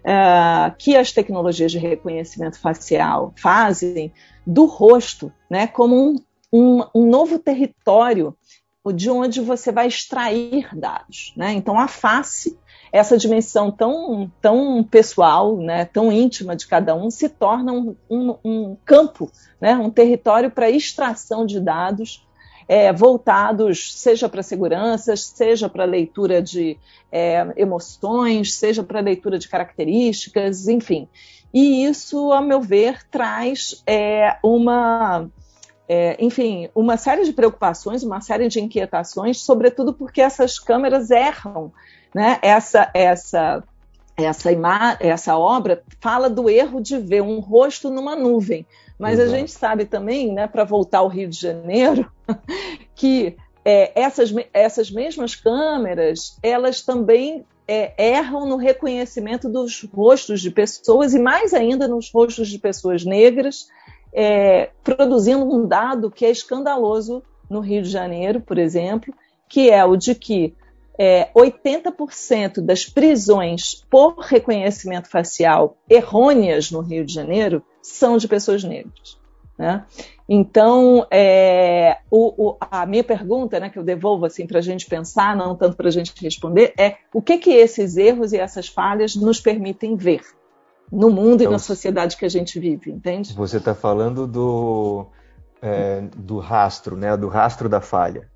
Uh, 0.00 0.74
que 0.78 0.96
as 0.96 1.12
tecnologias 1.12 1.70
de 1.70 1.76
reconhecimento 1.76 2.58
facial 2.58 3.34
fazem 3.36 4.10
do 4.46 4.64
rosto 4.64 5.30
né, 5.50 5.66
como 5.66 5.94
um 5.94 6.16
um, 6.52 6.82
um 6.94 7.08
novo 7.08 7.38
território 7.38 8.36
de 8.94 9.10
onde 9.10 9.40
você 9.40 9.70
vai 9.70 9.86
extrair 9.86 10.68
dados. 10.74 11.32
Né? 11.36 11.52
Então, 11.52 11.78
a 11.78 11.86
face, 11.86 12.58
essa 12.92 13.16
dimensão 13.16 13.70
tão, 13.70 14.30
tão 14.40 14.82
pessoal, 14.82 15.56
né, 15.56 15.84
tão 15.84 16.10
íntima 16.10 16.56
de 16.56 16.66
cada 16.66 16.94
um, 16.94 17.10
se 17.10 17.28
torna 17.28 17.72
um, 17.72 17.96
um, 18.10 18.36
um 18.44 18.76
campo, 18.84 19.30
né, 19.60 19.74
um 19.76 19.90
território 19.90 20.50
para 20.50 20.70
extração 20.70 21.46
de 21.46 21.60
dados 21.60 22.26
é, 22.70 22.92
voltados, 22.92 23.94
seja 23.94 24.28
para 24.28 24.44
segurança, 24.44 25.16
seja 25.16 25.68
para 25.68 25.84
leitura 25.84 26.40
de 26.40 26.78
é, 27.10 27.44
emoções, 27.56 28.54
seja 28.54 28.84
para 28.84 29.00
leitura 29.00 29.40
de 29.40 29.48
características, 29.48 30.68
enfim. 30.68 31.08
E 31.52 31.84
isso, 31.84 32.30
a 32.30 32.40
meu 32.40 32.60
ver, 32.60 33.04
traz 33.10 33.82
é, 33.84 34.36
uma 34.40 35.28
é, 35.88 36.16
enfim, 36.24 36.68
uma 36.72 36.96
série 36.96 37.24
de 37.24 37.32
preocupações, 37.32 38.04
uma 38.04 38.20
série 38.20 38.46
de 38.46 38.60
inquietações, 38.60 39.40
sobretudo 39.40 39.92
porque 39.92 40.20
essas 40.20 40.56
câmeras 40.56 41.10
erram. 41.10 41.72
Né? 42.14 42.38
Essa, 42.42 42.90
essa, 42.92 43.62
essa, 44.16 44.50
essa 45.00 45.38
obra 45.38 45.82
fala 46.00 46.28
do 46.28 46.48
erro 46.48 46.80
de 46.80 46.98
ver 46.98 47.22
um 47.22 47.38
rosto 47.38 47.90
numa 47.90 48.16
nuvem. 48.16 48.66
Mas 48.98 49.18
Exato. 49.18 49.34
a 49.34 49.38
gente 49.38 49.52
sabe 49.52 49.84
também, 49.86 50.32
né, 50.32 50.46
para 50.46 50.64
voltar 50.64 50.98
ao 50.98 51.08
Rio 51.08 51.28
de 51.28 51.40
Janeiro, 51.40 52.10
que 52.94 53.36
é, 53.64 53.98
essas, 53.98 54.30
essas 54.52 54.90
mesmas 54.90 55.34
câmeras, 55.34 56.36
elas 56.42 56.82
também 56.82 57.46
é, 57.66 57.94
erram 57.96 58.46
no 58.46 58.56
reconhecimento 58.56 59.48
dos 59.48 59.88
rostos 59.94 60.40
de 60.40 60.50
pessoas 60.50 61.14
e 61.14 61.18
mais 61.18 61.54
ainda 61.54 61.86
nos 61.86 62.10
rostos 62.12 62.48
de 62.48 62.58
pessoas 62.58 63.04
negras 63.04 63.68
é, 64.12 64.70
produzindo 64.82 65.44
um 65.44 65.66
dado 65.66 66.10
que 66.10 66.24
é 66.24 66.30
escandaloso 66.30 67.22
no 67.48 67.60
Rio 67.60 67.82
de 67.82 67.88
Janeiro, 67.88 68.40
por 68.40 68.58
exemplo, 68.58 69.14
que 69.48 69.70
é 69.70 69.84
o 69.84 69.96
de 69.96 70.14
que 70.14 70.54
é, 70.98 71.30
80% 71.34 72.60
das 72.60 72.84
prisões 72.84 73.74
por 73.90 74.18
reconhecimento 74.18 75.08
facial 75.08 75.76
errôneas 75.88 76.70
no 76.70 76.80
Rio 76.80 77.04
de 77.04 77.12
Janeiro 77.12 77.62
são 77.82 78.16
de 78.16 78.28
pessoas 78.28 78.62
negras. 78.62 79.18
Né? 79.58 79.84
Então, 80.28 81.06
é, 81.10 81.98
o, 82.10 82.50
o, 82.50 82.56
a 82.60 82.86
minha 82.86 83.04
pergunta, 83.04 83.60
né, 83.60 83.68
que 83.68 83.78
eu 83.78 83.82
devolvo 83.82 84.24
assim, 84.24 84.46
para 84.46 84.58
a 84.58 84.62
gente 84.62 84.86
pensar, 84.86 85.36
não 85.36 85.54
tanto 85.54 85.76
para 85.76 85.88
a 85.88 85.92
gente 85.92 86.12
responder, 86.22 86.72
é 86.78 86.96
o 87.12 87.20
que, 87.20 87.38
que 87.38 87.50
esses 87.50 87.96
erros 87.96 88.32
e 88.32 88.38
essas 88.38 88.68
falhas 88.68 89.16
nos 89.16 89.40
permitem 89.40 89.96
ver? 89.96 90.22
no 90.90 91.08
mundo 91.08 91.42
então, 91.42 91.46
e 91.46 91.52
na 91.52 91.58
sociedade 91.58 92.16
que 92.16 92.24
a 92.24 92.28
gente 92.28 92.58
vive, 92.58 92.90
entende? 92.90 93.32
Você 93.34 93.58
está 93.58 93.74
falando 93.74 94.26
do, 94.26 95.06
é, 95.62 96.02
do 96.16 96.38
rastro, 96.38 96.96
né? 96.96 97.16
Do 97.16 97.28
rastro 97.28 97.68
da 97.68 97.80
falha. 97.80 98.28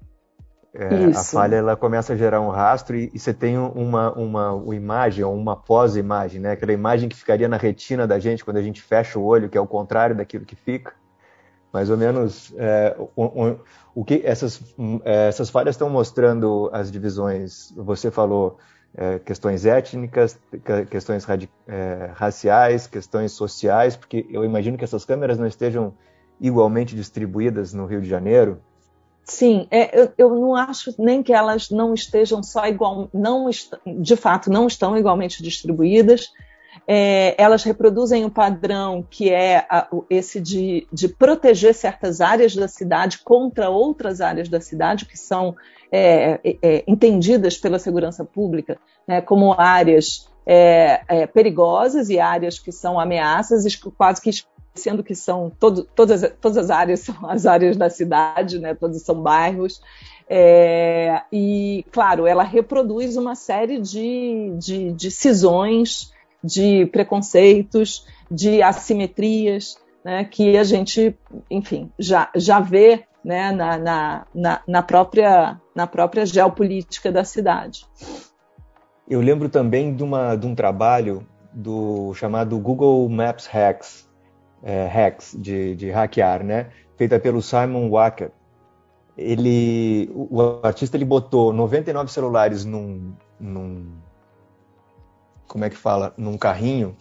É, 0.76 1.16
a 1.16 1.22
falha 1.22 1.54
ela 1.54 1.76
começa 1.76 2.14
a 2.14 2.16
gerar 2.16 2.40
um 2.40 2.48
rastro 2.48 2.96
e, 2.96 3.08
e 3.14 3.18
você 3.18 3.32
tem 3.32 3.56
uma, 3.56 4.12
uma, 4.12 4.52
uma 4.52 4.74
imagem, 4.74 5.24
ou 5.24 5.32
uma 5.32 5.54
pós-imagem, 5.54 6.40
né? 6.40 6.50
Aquela 6.50 6.72
imagem 6.72 7.08
que 7.08 7.14
ficaria 7.14 7.46
na 7.46 7.56
retina 7.56 8.08
da 8.08 8.18
gente 8.18 8.44
quando 8.44 8.56
a 8.56 8.62
gente 8.62 8.82
fecha 8.82 9.16
o 9.16 9.24
olho, 9.24 9.48
que 9.48 9.56
é 9.56 9.60
o 9.60 9.68
contrário 9.68 10.16
daquilo 10.16 10.44
que 10.44 10.56
fica. 10.56 10.92
Mais 11.72 11.90
ou 11.90 11.96
menos 11.96 12.52
é, 12.56 12.96
o, 12.98 13.22
o, 13.22 13.58
o, 13.94 14.04
que 14.04 14.22
essas, 14.24 14.60
é, 15.04 15.28
essas 15.28 15.48
falhas 15.48 15.74
estão 15.74 15.88
mostrando 15.88 16.68
as 16.72 16.90
divisões. 16.90 17.72
Você 17.76 18.10
falou 18.10 18.58
é, 18.96 19.20
questões 19.20 19.64
étnicas, 19.64 20.38
questões 20.90 21.24
é, 21.68 22.10
raciais, 22.14 22.88
questões 22.88 23.30
sociais, 23.30 23.96
porque 23.96 24.26
eu 24.28 24.44
imagino 24.44 24.76
que 24.76 24.84
essas 24.84 25.04
câmeras 25.04 25.38
não 25.38 25.46
estejam 25.46 25.94
igualmente 26.40 26.96
distribuídas 26.96 27.72
no 27.72 27.86
Rio 27.86 28.00
de 28.00 28.08
Janeiro. 28.08 28.60
Sim, 29.24 29.66
é, 29.70 29.98
eu, 29.98 30.12
eu, 30.18 30.34
não 30.34 30.54
acho 30.54 30.94
nem 30.98 31.22
que 31.22 31.32
elas 31.32 31.70
não 31.70 31.94
estejam 31.94 32.42
só 32.42 32.66
igual, 32.66 33.08
não 33.12 33.48
de 33.86 34.16
fato 34.16 34.50
não 34.50 34.66
estão 34.66 34.96
igualmente 34.98 35.42
distribuídas. 35.42 36.30
É, 36.86 37.34
elas 37.38 37.62
reproduzem 37.62 38.24
um 38.24 38.30
padrão 38.30 39.02
que 39.08 39.30
é 39.30 39.64
a, 39.70 39.88
esse 40.10 40.38
de, 40.38 40.86
de, 40.92 41.08
proteger 41.08 41.74
certas 41.74 42.20
áreas 42.20 42.54
da 42.54 42.68
cidade 42.68 43.20
contra 43.24 43.70
outras 43.70 44.20
áreas 44.20 44.50
da 44.50 44.60
cidade 44.60 45.06
que 45.06 45.16
são 45.16 45.56
é, 45.90 46.40
é, 46.44 46.58
é, 46.60 46.84
entendidas 46.86 47.56
pela 47.56 47.78
segurança 47.78 48.24
pública 48.24 48.78
né, 49.08 49.22
como 49.22 49.54
áreas 49.58 50.28
é, 50.44 51.26
perigosas 51.28 52.10
e 52.10 52.18
áreas 52.18 52.58
que 52.58 52.72
são 52.72 53.00
ameaças, 53.00 53.64
quase 53.96 54.20
que 54.20 54.30
sendo 54.74 55.04
que 55.04 55.14
são 55.14 55.50
todo, 55.58 55.84
todas, 55.94 56.22
todas 56.40 56.58
as 56.58 56.70
áreas 56.70 57.00
são 57.00 57.14
as 57.28 57.46
áreas 57.46 57.76
da 57.76 57.88
cidade, 57.88 58.58
né, 58.58 58.74
todos 58.74 59.00
são 59.02 59.20
bairros. 59.20 59.80
É, 60.28 61.22
e, 61.32 61.84
claro, 61.92 62.26
ela 62.26 62.42
reproduz 62.42 63.16
uma 63.16 63.34
série 63.34 63.78
de, 63.78 64.54
de, 64.58 64.92
de 64.92 65.10
cisões, 65.10 66.12
de 66.42 66.86
preconceitos, 66.86 68.06
de 68.30 68.62
assimetrias, 68.62 69.78
né, 70.04 70.24
que 70.24 70.56
a 70.56 70.64
gente, 70.64 71.16
enfim, 71.50 71.90
já, 71.98 72.30
já 72.34 72.60
vê 72.60 73.04
né, 73.24 73.52
na, 73.52 73.78
na, 73.78 74.26
na, 74.34 74.60
na, 74.66 74.82
própria, 74.82 75.60
na 75.74 75.86
própria 75.86 76.26
geopolítica 76.26 77.10
da 77.10 77.24
cidade. 77.24 77.86
Eu 79.08 79.20
lembro 79.20 79.48
também 79.48 79.94
de, 79.94 80.02
uma, 80.02 80.36
de 80.36 80.46
um 80.46 80.54
trabalho 80.54 81.26
do 81.52 82.12
chamado 82.14 82.58
Google 82.58 83.08
Maps 83.08 83.46
Hacks, 83.46 84.08
é, 84.64 84.87
hacks 84.87 85.37
de, 85.38 85.76
de 85.76 85.90
hackear, 85.90 86.42
né, 86.42 86.71
feita 86.97 87.21
pelo 87.21 87.42
Simon 87.42 87.90
Wacker. 87.90 88.30
Ele, 89.16 90.11
o, 90.12 90.40
o 90.40 90.61
artista 90.66 90.97
ele 90.97 91.04
botou 91.04 91.52
99 91.52 92.11
celulares 92.11 92.64
num, 92.64 93.12
num, 93.38 93.92
como 95.47 95.64
é 95.64 95.71
que 95.71 95.76
fala, 95.76 96.12
num 96.16 96.37
carrinho 96.37 96.97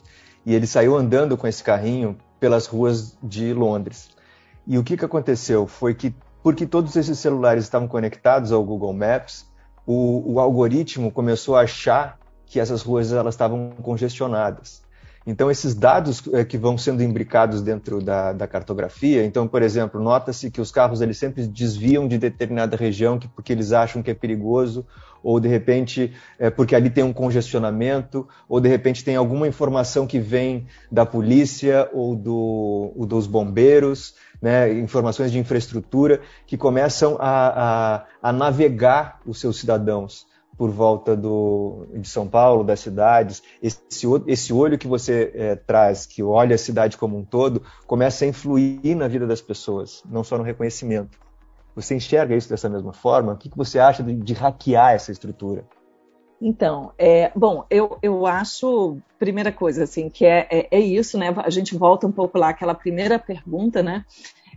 e 0.45 0.53
ele 0.53 0.67
saiu 0.67 0.95
andando 0.95 1.37
com 1.37 1.47
esse 1.47 1.63
carrinho 1.63 2.17
pelas 2.39 2.67
ruas 2.67 3.17
de 3.23 3.53
Londres. 3.53 4.09
E 4.67 4.77
o 4.77 4.83
que, 4.83 4.97
que 4.97 5.05
aconteceu 5.05 5.65
foi 5.65 5.93
que, 5.93 6.13
porque 6.41 6.65
todos 6.65 6.95
esses 6.95 7.17
celulares 7.17 7.63
estavam 7.63 7.87
conectados 7.87 8.51
ao 8.51 8.63
Google 8.63 8.93
Maps, 8.93 9.47
o, 9.85 10.33
o 10.33 10.39
algoritmo 10.39 11.11
começou 11.11 11.55
a 11.55 11.61
achar 11.61 12.19
que 12.45 12.59
essas 12.59 12.81
ruas 12.81 13.11
elas 13.11 13.33
estavam 13.33 13.71
congestionadas. 13.81 14.82
Então, 15.25 15.49
esses 15.49 15.73
dados 15.73 16.21
é, 16.33 16.43
que 16.43 16.57
vão 16.57 16.77
sendo 16.77 17.01
imbricados 17.01 17.61
dentro 17.61 18.01
da, 18.01 18.33
da 18.33 18.45
cartografia, 18.45 19.25
então, 19.25 19.47
por 19.47 19.61
exemplo, 19.61 20.01
nota-se 20.01 20.51
que 20.51 20.59
os 20.59 20.69
carros 20.69 20.99
eles 20.99 21.17
sempre 21.17 21.47
desviam 21.47 22.07
de 22.07 22.17
determinada 22.17 22.75
região 22.75 23.17
que, 23.17 23.27
porque 23.27 23.53
eles 23.53 23.71
acham 23.71 24.03
que 24.03 24.11
é 24.11 24.13
perigoso, 24.13 24.85
ou 25.23 25.39
de 25.39 25.47
repente 25.47 26.11
é 26.37 26.49
porque 26.49 26.75
ali 26.75 26.89
tem 26.89 27.05
um 27.05 27.13
congestionamento, 27.13 28.27
ou 28.49 28.59
de 28.59 28.67
repente 28.67 29.05
tem 29.05 29.15
alguma 29.15 29.47
informação 29.47 30.05
que 30.05 30.19
vem 30.19 30.67
da 30.91 31.05
polícia 31.05 31.89
ou, 31.93 32.13
do, 32.13 32.91
ou 32.93 33.05
dos 33.05 33.25
bombeiros, 33.25 34.15
né, 34.41 34.73
informações 34.73 35.31
de 35.31 35.39
infraestrutura 35.39 36.19
que 36.45 36.57
começam 36.57 37.15
a, 37.17 37.95
a, 38.01 38.05
a 38.21 38.33
navegar 38.33 39.21
os 39.25 39.39
seus 39.39 39.57
cidadãos 39.57 40.27
por 40.57 40.69
volta 40.69 41.15
do, 41.15 41.85
de 41.93 42.07
São 42.07 42.27
Paulo, 42.27 42.63
das 42.63 42.79
cidades, 42.79 43.41
esse, 43.61 43.81
esse 44.27 44.53
olho 44.53 44.77
que 44.77 44.87
você 44.87 45.31
é, 45.33 45.55
traz, 45.55 46.05
que 46.05 46.21
olha 46.21 46.55
a 46.55 46.59
cidade 46.59 46.97
como 46.97 47.17
um 47.17 47.23
todo, 47.23 47.63
começa 47.87 48.25
a 48.25 48.27
influir 48.27 48.95
na 48.95 49.07
vida 49.07 49.25
das 49.25 49.41
pessoas, 49.41 50.03
não 50.09 50.23
só 50.23 50.37
no 50.37 50.43
reconhecimento. 50.43 51.17
Você 51.75 51.95
enxerga 51.95 52.35
isso 52.35 52.49
dessa 52.49 52.69
mesma 52.69 52.93
forma? 52.93 53.33
O 53.33 53.37
que, 53.37 53.49
que 53.49 53.57
você 53.57 53.79
acha 53.79 54.03
de, 54.03 54.13
de 54.13 54.33
hackear 54.33 54.93
essa 54.93 55.11
estrutura? 55.11 55.65
Então, 56.39 56.91
é, 56.97 57.31
bom, 57.33 57.65
eu, 57.69 57.97
eu 58.01 58.27
acho, 58.27 58.97
primeira 59.17 59.49
coisa, 59.49 59.85
assim, 59.85 60.09
que 60.09 60.25
é, 60.25 60.45
é, 60.51 60.67
é, 60.71 60.79
isso, 60.79 61.17
né? 61.17 61.33
A 61.37 61.49
gente 61.49 61.75
volta 61.75 62.05
um 62.05 62.11
pouco 62.11 62.37
lá 62.37 62.49
àquela 62.49 62.75
primeira 62.75 63.17
pergunta, 63.17 63.81
né? 63.81 64.03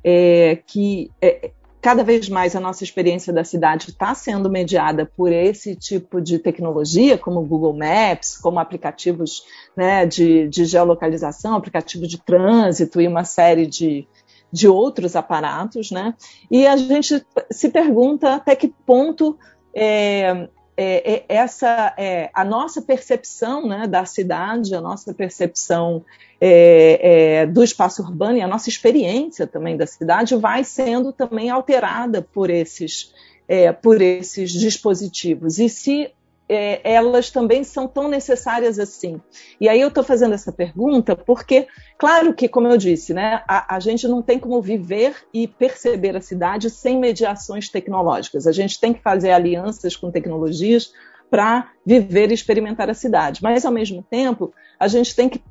É, 0.02 0.56
que 0.66 1.10
é, 1.22 1.52
cada 1.86 2.02
vez 2.02 2.28
mais 2.28 2.56
a 2.56 2.58
nossa 2.58 2.82
experiência 2.82 3.32
da 3.32 3.44
cidade 3.44 3.90
está 3.90 4.12
sendo 4.12 4.50
mediada 4.50 5.06
por 5.06 5.30
esse 5.30 5.76
tipo 5.76 6.20
de 6.20 6.36
tecnologia, 6.36 7.16
como 7.16 7.46
Google 7.46 7.78
Maps, 7.78 8.36
como 8.36 8.58
aplicativos 8.58 9.44
né, 9.76 10.04
de, 10.04 10.48
de 10.48 10.64
geolocalização, 10.64 11.54
aplicativo 11.54 12.04
de 12.04 12.18
trânsito 12.18 13.00
e 13.00 13.06
uma 13.06 13.22
série 13.22 13.68
de, 13.68 14.04
de 14.52 14.66
outros 14.66 15.14
aparatos, 15.14 15.92
né? 15.92 16.12
E 16.50 16.66
a 16.66 16.76
gente 16.76 17.24
se 17.52 17.68
pergunta 17.68 18.34
até 18.34 18.56
que 18.56 18.66
ponto 18.66 19.38
é, 19.72 20.48
é, 20.76 21.14
é, 21.14 21.24
essa 21.28 21.94
é, 21.96 22.30
a 22.34 22.44
nossa 22.44 22.82
percepção 22.82 23.64
né, 23.64 23.86
da 23.86 24.04
cidade, 24.04 24.74
a 24.74 24.80
nossa 24.80 25.14
percepção 25.14 26.04
é, 26.40 27.40
é, 27.40 27.46
do 27.46 27.62
espaço 27.62 28.02
urbano 28.02 28.38
e 28.38 28.42
a 28.42 28.48
nossa 28.48 28.68
experiência 28.68 29.46
também 29.46 29.76
da 29.76 29.86
cidade 29.86 30.36
vai 30.36 30.64
sendo 30.64 31.12
também 31.12 31.50
alterada 31.50 32.20
por 32.20 32.50
esses, 32.50 33.14
é, 33.48 33.72
por 33.72 34.00
esses 34.02 34.52
dispositivos. 34.52 35.58
E 35.58 35.68
se 35.68 36.10
é, 36.48 36.80
elas 36.84 37.30
também 37.30 37.64
são 37.64 37.88
tão 37.88 38.08
necessárias 38.08 38.78
assim. 38.78 39.20
E 39.60 39.68
aí 39.68 39.80
eu 39.80 39.88
estou 39.88 40.04
fazendo 40.04 40.34
essa 40.34 40.52
pergunta 40.52 41.16
porque, 41.16 41.66
claro 41.98 42.32
que, 42.34 42.48
como 42.48 42.68
eu 42.68 42.76
disse, 42.76 43.12
né, 43.12 43.42
a, 43.48 43.74
a, 43.74 43.80
gente 43.80 44.06
não 44.06 44.22
tem 44.22 44.38
como 44.38 44.60
viver 44.62 45.16
e 45.34 45.48
perceber 45.48 46.16
a 46.16 46.20
cidade 46.20 46.70
sem 46.70 46.98
mediações 46.98 47.68
tecnológicas. 47.68 48.46
A 48.46 48.52
gente 48.52 48.78
tem 48.78 48.92
que 48.92 49.02
fazer 49.02 49.32
alianças 49.32 49.96
com 49.96 50.10
tecnologias 50.10 50.92
para 51.28 51.72
viver 51.84 52.30
e 52.30 52.34
experimentar 52.34 52.88
a 52.88 52.94
cidade. 52.94 53.42
Mas, 53.42 53.64
ao 53.64 53.72
mesmo 53.72 54.04
tempo, 54.08 54.54
a 54.78 54.86
gente 54.86 55.16
tem 55.16 55.28
que 55.28 55.42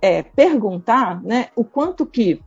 é, 0.00 0.22
perguntar 0.22 1.22
né, 1.22 1.48
o 1.54 1.64
quanto 1.64 2.06
que 2.06 2.40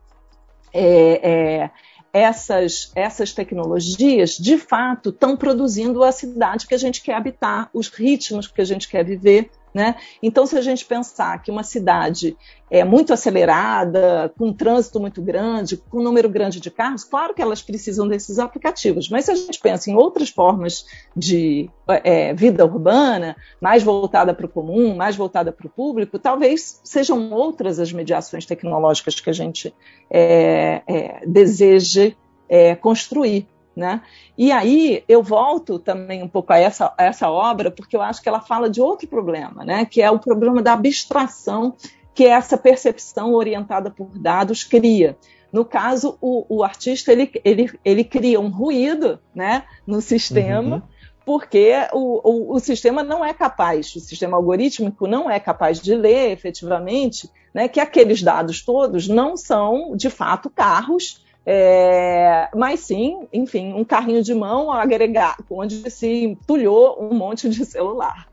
é, 0.74 1.64
é 1.64 1.72
essas, 2.14 2.92
essas 2.96 3.34
tecnologias, 3.34 4.38
de 4.38 4.58
fato, 4.58 5.10
estão 5.10 5.36
produzindo 5.36 6.04
a 6.04 6.12
cidade 6.12 6.68
que 6.68 6.76
a 6.76 6.78
gente 6.78 7.02
quer 7.02 7.16
habitar, 7.16 7.72
os 7.74 7.88
ritmos 7.88 8.48
que 8.48 8.62
a 8.62 8.66
gente 8.66 8.88
quer 8.88 9.04
viver. 9.04 9.50
Né? 9.74 9.96
Então, 10.22 10.46
se 10.46 10.56
a 10.56 10.62
gente 10.62 10.86
pensar 10.86 11.42
que 11.42 11.50
uma 11.50 11.64
cidade 11.64 12.38
é 12.70 12.84
muito 12.84 13.12
acelerada, 13.12 14.32
com 14.38 14.48
um 14.50 14.54
trânsito 14.54 15.00
muito 15.00 15.20
grande, 15.20 15.78
com 15.78 16.00
um 16.00 16.04
número 16.04 16.30
grande 16.30 16.60
de 16.60 16.70
carros, 16.70 17.04
claro 17.04 17.34
que 17.34 17.42
elas 17.42 17.62
precisam 17.62 18.08
desses 18.08 18.38
aplicativos, 18.38 19.10
mas 19.10 19.26
se 19.26 19.32
a 19.32 19.36
gente 19.36 19.60
pensa 19.60 19.90
em 19.90 19.96
outras 19.96 20.30
formas 20.30 20.86
de 21.16 21.70
é, 21.88 22.34
vida 22.36 22.64
urbana, 22.66 23.36
mais 23.60 23.82
voltada 23.82 24.34
para 24.34 24.46
o 24.46 24.50
comum, 24.50 24.96
mais 24.96 25.16
voltada 25.16 25.52
para 25.52 25.66
o 25.66 25.70
público, 25.70 26.20
talvez 26.20 26.80
sejam 26.84 27.32
outras 27.32 27.80
as 27.80 27.92
mediações 27.92 28.46
tecnológicas 28.46 29.20
que 29.20 29.30
a 29.30 29.34
gente 29.34 29.74
é, 30.10 30.82
é, 30.88 31.26
deseje 31.26 32.16
é, 32.48 32.76
construir. 32.76 33.48
Né? 33.76 34.02
E 34.38 34.52
aí 34.52 35.04
eu 35.08 35.24
volto 35.24 35.80
também 35.80 36.22
um 36.22 36.28
pouco 36.28 36.54
a 36.54 36.60
essa, 36.60 36.94
a 36.96 37.06
essa 37.06 37.32
obra, 37.32 37.72
porque 37.72 37.96
eu 37.96 38.02
acho 38.02 38.22
que 38.22 38.30
ela 38.30 38.40
fala 38.40 38.70
de 38.70 38.80
outro 38.80 39.08
problema, 39.08 39.66
né? 39.66 39.84
que 39.84 40.02
é 40.02 40.12
o 40.12 40.20
problema 40.20 40.62
da 40.62 40.74
abstração 40.74 41.76
que 42.14 42.26
essa 42.26 42.58
percepção 42.58 43.34
orientada 43.34 43.90
por 43.90 44.08
dados 44.18 44.64
cria. 44.64 45.18
No 45.52 45.64
caso, 45.64 46.18
o, 46.20 46.46
o 46.50 46.64
artista 46.64 47.12
ele, 47.12 47.32
ele, 47.44 47.72
ele 47.86 48.04
cria 48.04 48.40
um 48.40 48.50
ruído 48.50 49.20
né, 49.36 49.64
no 49.86 50.02
sistema, 50.02 50.78
uhum. 50.78 50.82
porque 51.24 51.74
o, 51.94 52.22
o, 52.28 52.56
o, 52.56 52.60
sistema 52.60 53.04
não 53.04 53.24
é 53.24 53.34
capaz, 53.34 53.96
o 53.96 54.00
sistema 54.00 54.36
algorítmico 54.36 55.06
não 55.06 55.30
é 55.30 55.40
capaz 55.40 55.80
de 55.80 55.96
ler 55.96 56.32
efetivamente 56.32 57.30
né, 57.54 57.68
que 57.68 57.80
aqueles 57.80 58.24
dados 58.24 58.64
todos 58.66 59.08
não 59.08 59.38
são, 59.38 59.96
de 59.96 60.10
fato, 60.10 60.50
carros 60.50 61.23
é, 61.46 62.50
mas 62.56 62.82
sim, 62.82 63.28
enfim, 63.34 63.74
um 63.74 63.84
carrinho 63.84 64.24
de 64.24 64.34
mão 64.34 64.72
agregado, 64.72 65.44
onde 65.50 65.90
se 65.92 66.24
entulhou 66.26 66.98
um 67.04 67.14
monte 67.14 67.50
de 67.50 67.66
celular. 67.66 68.28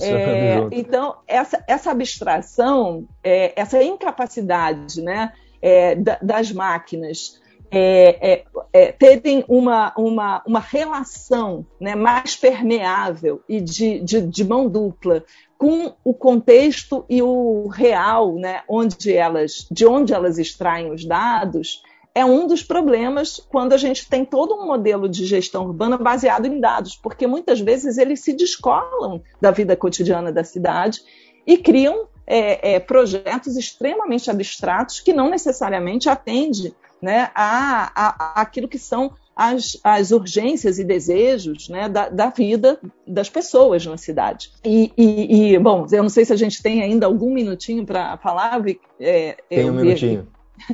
É, 0.00 0.66
então, 0.72 1.16
essa, 1.26 1.62
essa 1.66 1.90
abstração, 1.90 3.06
é, 3.22 3.52
essa 3.54 3.82
incapacidade 3.82 5.02
né, 5.02 5.32
é, 5.60 5.94
das 5.94 6.50
máquinas 6.50 7.40
é, 7.70 8.44
é, 8.72 8.92
terem 8.92 9.44
uma, 9.46 9.92
uma, 9.96 10.42
uma 10.44 10.60
relação 10.60 11.64
né, 11.80 11.94
mais 11.94 12.34
permeável 12.34 13.42
e 13.48 13.60
de, 13.60 14.00
de, 14.00 14.22
de, 14.22 14.44
mão 14.44 14.68
dupla 14.68 15.24
com 15.56 15.94
o 16.02 16.12
contexto 16.12 17.04
e 17.08 17.22
o 17.22 17.68
real, 17.68 18.34
né, 18.34 18.62
onde 18.68 19.14
elas, 19.14 19.68
de 19.70 19.86
onde 19.86 20.12
elas 20.12 20.38
extraem 20.38 20.90
os 20.90 21.04
dados, 21.04 21.82
é 22.14 22.24
um 22.24 22.46
dos 22.46 22.62
problemas 22.62 23.40
quando 23.48 23.72
a 23.72 23.76
gente 23.76 24.08
tem 24.08 24.24
todo 24.24 24.54
um 24.54 24.66
modelo 24.66 25.08
de 25.08 25.24
gestão 25.24 25.64
urbana 25.64 25.96
baseado 25.96 26.46
em 26.46 26.60
dados, 26.60 26.96
porque 26.96 27.26
muitas 27.26 27.60
vezes 27.60 27.98
eles 27.98 28.20
se 28.20 28.32
descolam 28.32 29.22
da 29.40 29.50
vida 29.50 29.76
cotidiana 29.76 30.32
da 30.32 30.42
cidade 30.42 31.00
e 31.46 31.56
criam 31.56 32.08
é, 32.26 32.74
é, 32.74 32.80
projetos 32.80 33.56
extremamente 33.56 34.30
abstratos 34.30 35.00
que 35.00 35.12
não 35.12 35.30
necessariamente 35.30 36.08
atendem 36.08 36.74
né, 37.00 37.30
a, 37.34 37.90
a, 37.94 38.40
aquilo 38.40 38.68
que 38.68 38.78
são 38.78 39.12
as, 39.34 39.78
as 39.82 40.10
urgências 40.10 40.78
e 40.78 40.84
desejos 40.84 41.68
né, 41.68 41.88
da, 41.88 42.08
da, 42.08 42.28
vida 42.28 42.78
das 43.06 43.30
pessoas 43.30 43.86
na 43.86 43.96
cidade. 43.96 44.50
E, 44.62 44.92
e, 44.98 45.54
e, 45.54 45.58
bom, 45.58 45.86
eu 45.90 46.02
não 46.02 46.10
sei 46.10 46.24
se 46.24 46.32
a 46.32 46.36
gente 46.36 46.62
tem 46.62 46.82
ainda 46.82 47.06
algum 47.06 47.32
minutinho 47.32 47.86
para 47.86 48.18
falar. 48.18 48.60
É, 49.00 49.36
tem 49.48 49.70
um 49.70 49.74
minutinho. 49.74 50.28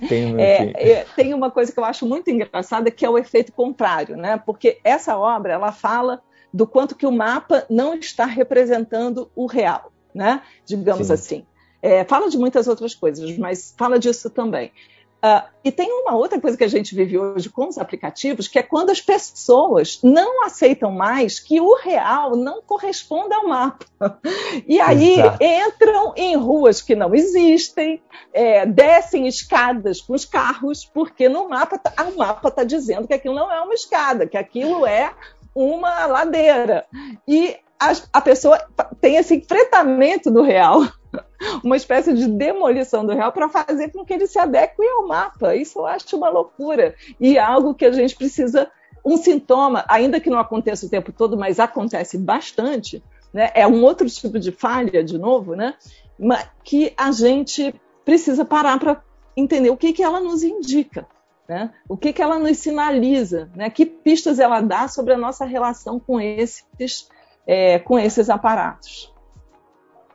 Tem, 0.09 0.35
é, 0.41 0.73
é, 0.75 1.07
tem 1.17 1.35
uma 1.35 1.51
coisa 1.51 1.73
que 1.73 1.79
eu 1.79 1.85
acho 1.85 2.07
muito 2.07 2.31
engraçada, 2.31 2.91
que 2.91 3.05
é 3.05 3.11
o 3.11 3.19
efeito 3.19 3.53
contrário, 3.53 4.17
né? 4.17 4.41
Porque 4.45 4.79
essa 4.85 5.17
obra 5.17 5.53
ela 5.53 5.73
fala 5.73 6.23
do 6.53 6.67
quanto 6.67 6.95
que 6.95 7.07
o 7.07 7.13
mapa 7.13 7.65
não 7.69 7.95
está 7.95 8.25
representando 8.25 9.31
o 9.35 9.47
real, 9.47 9.93
né? 10.15 10.43
Digamos 10.65 11.09
Sim. 11.09 11.13
assim. 11.13 11.47
É, 11.83 12.05
fala 12.05 12.29
de 12.29 12.39
muitas 12.39 12.67
outras 12.67 12.95
coisas, 12.95 13.37
mas 13.37 13.75
fala 13.77 13.99
disso 13.99 14.31
também. 14.31 14.73
Uh, 15.25 15.43
e 15.65 15.73
tem 15.73 15.91
uma 15.91 16.15
outra 16.15 16.41
coisa 16.41 16.57
que 16.57 16.63
a 16.63 16.69
gente 16.69 16.95
vive 16.95 17.19
hoje 17.19 17.49
com 17.49 17.67
os 17.67 17.79
aplicativos, 17.79 18.47
que 18.47 18.59
é 18.59 18.63
quando 18.63 18.91
as 18.91 19.01
pessoas 19.01 19.99
não 20.03 20.45
aceitam 20.45 20.93
mais 20.93 21.41
que 21.41 21.61
o 21.61 21.75
real 21.75 22.37
não 22.37 22.63
corresponde 22.63 23.35
ao 23.35 23.49
mapa. 23.49 23.85
E 24.67 24.81
aí 24.81 25.21
Exato. 25.21 25.39
entram 25.43 26.13
em 26.17 26.37
ruas 26.37 26.83
que 26.83 26.95
não 26.95 27.15
existem, 27.15 28.03
é, 28.33 28.67
descem 28.67 29.27
escadas 29.27 30.01
com 30.01 30.15
os 30.15 30.25
carros, 30.25 30.85
porque 30.85 31.29
no 31.29 31.49
mapa 31.49 31.79
tá, 31.79 31.93
o 32.05 32.17
mapa 32.17 32.49
está 32.49 32.65
dizendo 32.65 33.07
que 33.07 33.15
aquilo 33.15 33.35
não 33.35 33.51
é 33.51 33.61
uma 33.61 33.75
escada, 33.75 34.27
que 34.27 34.37
aquilo 34.37 34.87
é 34.87 35.13
uma 35.55 36.07
ladeira. 36.07 36.85
E 37.27 37.57
a, 37.79 37.93
a 38.13 38.21
pessoa 38.21 38.59
tem 39.01 39.17
esse 39.17 39.37
enfrentamento 39.37 40.31
do 40.31 40.43
real 40.43 40.83
uma 41.63 41.77
espécie 41.77 42.13
de 42.13 42.27
demolição 42.27 43.05
do 43.05 43.15
real 43.15 43.33
para 43.33 43.49
fazer 43.49 43.91
com 43.91 44.05
que 44.05 44.13
ele 44.13 44.27
se 44.27 44.39
adeque 44.39 44.83
ao 44.87 45.07
mapa. 45.07 45.55
Isso 45.55 45.79
eu 45.79 45.87
acho 45.87 46.17
uma 46.17 46.29
loucura 46.29 46.95
e 47.21 47.37
é 47.37 47.41
algo 47.41 47.75
que 47.75 47.85
a 47.85 47.93
gente 47.93 48.17
precisa 48.17 48.71
um 49.05 49.17
sintoma, 49.17 49.85
ainda 49.89 50.19
que 50.19 50.29
não 50.29 50.39
aconteça 50.39 50.85
o 50.85 50.89
tempo 50.91 51.13
todo, 51.13 51.37
mas 51.37 51.61
acontece 51.61 52.19
bastante, 52.19 53.03
né? 53.33 53.51
É 53.55 53.65
um 53.65 53.85
outro 53.85 54.09
tipo 54.11 54.37
de 54.39 54.51
falha, 54.51 55.05
de 55.05 55.17
novo, 55.17 55.55
né? 55.55 55.75
Que 56.65 56.93
a 56.97 57.13
gente 57.13 57.73
precisa 58.05 58.45
parar 58.45 58.81
para 58.81 59.01
entender 59.37 59.71
o 59.71 59.77
que, 59.77 59.93
que 59.93 60.03
ela 60.03 60.19
nos 60.19 60.43
indica. 60.43 61.07
Né? 61.49 61.71
O 61.89 61.97
que, 61.97 62.13
que 62.13 62.21
ela 62.21 62.39
nos 62.39 62.59
sinaliza, 62.59 63.49
né? 63.55 63.71
que 63.71 63.87
pistas 63.87 64.41
ela 64.41 64.61
dá 64.61 64.89
sobre 64.89 65.15
a 65.15 65.17
nossa 65.17 65.45
relação 65.45 66.01
com 66.01 66.21
esses, 66.21 67.09
é, 67.47 67.79
com 67.79 67.99
esses 67.99 68.29
aparatos. 68.29 69.15